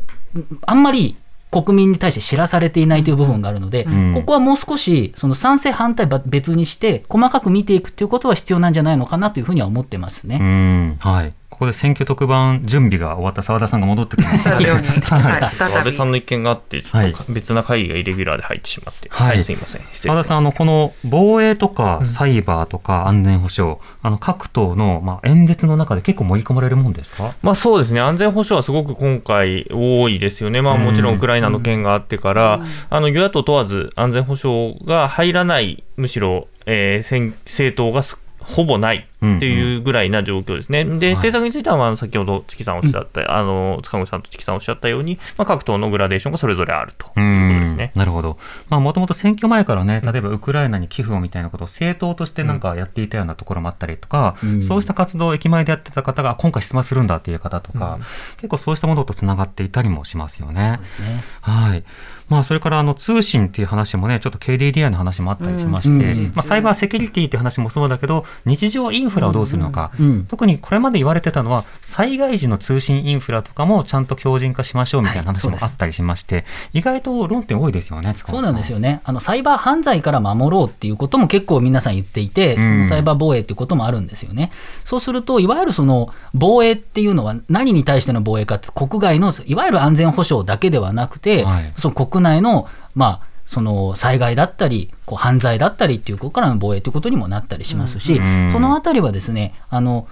[0.66, 1.16] あんまり
[1.50, 10.96] 国民に対して知らされていないという部分があるので、うん、ここはもう少し、その賛成、反対別にして、細かく見ていくっていうことは必要なんじゃないのかなというふうには思ってますね。
[11.00, 14.56] はいここで選挙特番準備が終わった澤田さんが戻ってきました。
[14.56, 19.82] 安倍さんの意見があって、ちょっと別な会議がイレギュラーで入ってしまって、はい、はい、すみません。
[19.92, 27.34] 澤田さん、あのこの防衛とかサイバーとか安全保障、うん、あの各党のまあ演説の中で結構盛り込まれるもんですか？
[27.42, 28.00] まあそうですね。
[28.00, 30.62] 安全保障はすごく今回多いですよね。
[30.62, 38.02] まあもちろんウクライナの件があってから、うん、あの与野党問わず安全保障が入らないむしろ、えー、政党が
[38.38, 40.82] ほぼないっていうぐらいな状況ですね。
[40.82, 47.92] うんうん、で、政策については、まあ、先ほど、チキさんおっしゃった、うん、あの、塚越さんとチキさんおっしゃったように、まあ、各党のグラデーションがそれぞれあるということですね。
[47.94, 48.38] なるほど。
[48.68, 57.98] まあ、もともと選挙前からね、例えばウクライナに寄付をみたいなことを政党としてなんかやっていたようなところもあったりとか、うん、そうした活動を駅前でやってた方が、今回出馬するんだっていう方とか、
[58.36, 60.74] 結構そうしたものとつながっていたりもしますよね。
[60.76, 61.24] そうですね。
[61.42, 61.84] はい。
[62.30, 69.90] まあ、それからあの通信っていう話もね、ちょっと KDDI の話もあったりしまして、まあ、サイバーセキュリティって話もそうだけど、日常インフラをどうするのか、
[70.28, 76.44] 特にこれまで言われてたのは、災害時の通信インフラとかもちゃんと強靭化しましょうみたいな話もあったりしまして、はい、
[76.78, 79.00] 意外と論点多いですよね、そうなんですよね。
[79.04, 84.50] あの、サイバー犯罪から守ろうっていうことも結構皆さん言っていて、そのサイバー防衛っていうこともあるんですよね。
[84.84, 100.06] そうすると、いわゆるその防衛っていうのは、何に対しての防衛かって、国外のいわゆる安全保障だけではなくて、はい、その国内のまあ、その災害だったり、こう犯罪だったりっていうことからの防衛ということにもなったりしますし、うん、そのあたりはですね、あの、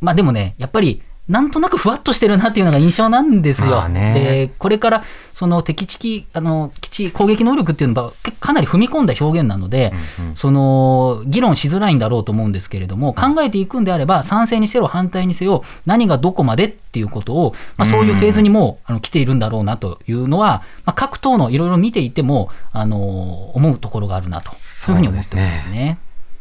[0.00, 3.86] まあでもね、やっぱりなんとなくふわっとしてるなっていうのが印象なんですよ。
[3.88, 25.98] でこれからその敵地基あの基地攻撃能力っていうのはかなり踏み込んだ表現なので、うんうん、その議論しづらいんだろうと思うんですけれども考えていくんであれば賛成にせよ反対にせよ何がどこまでっていうことを、まあ、そういうフェーズにもあの来ているんだろうなというのは、まあ、各党のいろいろ見ていてもあの思うところがあるなとそういうふうに思ってますね。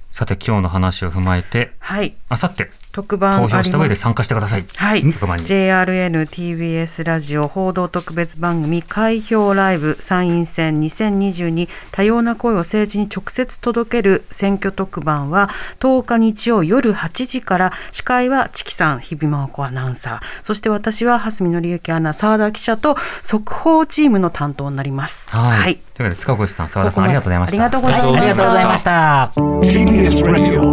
[0.10, 4.66] さて今日の話を踏まえて、はい、あさって特番投票した上で参加してください。
[4.76, 5.04] はい。
[5.04, 25.30] JRN TBS ラジオ報道特別番組開票ライブ参院選2022多様な声を政治に直接届ける選挙特番は10日日曜夜8時から司会はチキさん、日比真央子アナウンサー、そして私は蓮見紀之アナ、澤田記者と速報チームの担当になります。
[25.30, 25.60] はい。
[25.60, 27.64] はい、というわけで塚越さん、澤田さんありがとうございました。
[27.64, 28.18] ありがとうございました。
[28.18, 29.32] ありがとうございました。
[29.68, 30.72] TBS Radio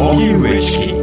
[0.00, 0.94] 荻上チキ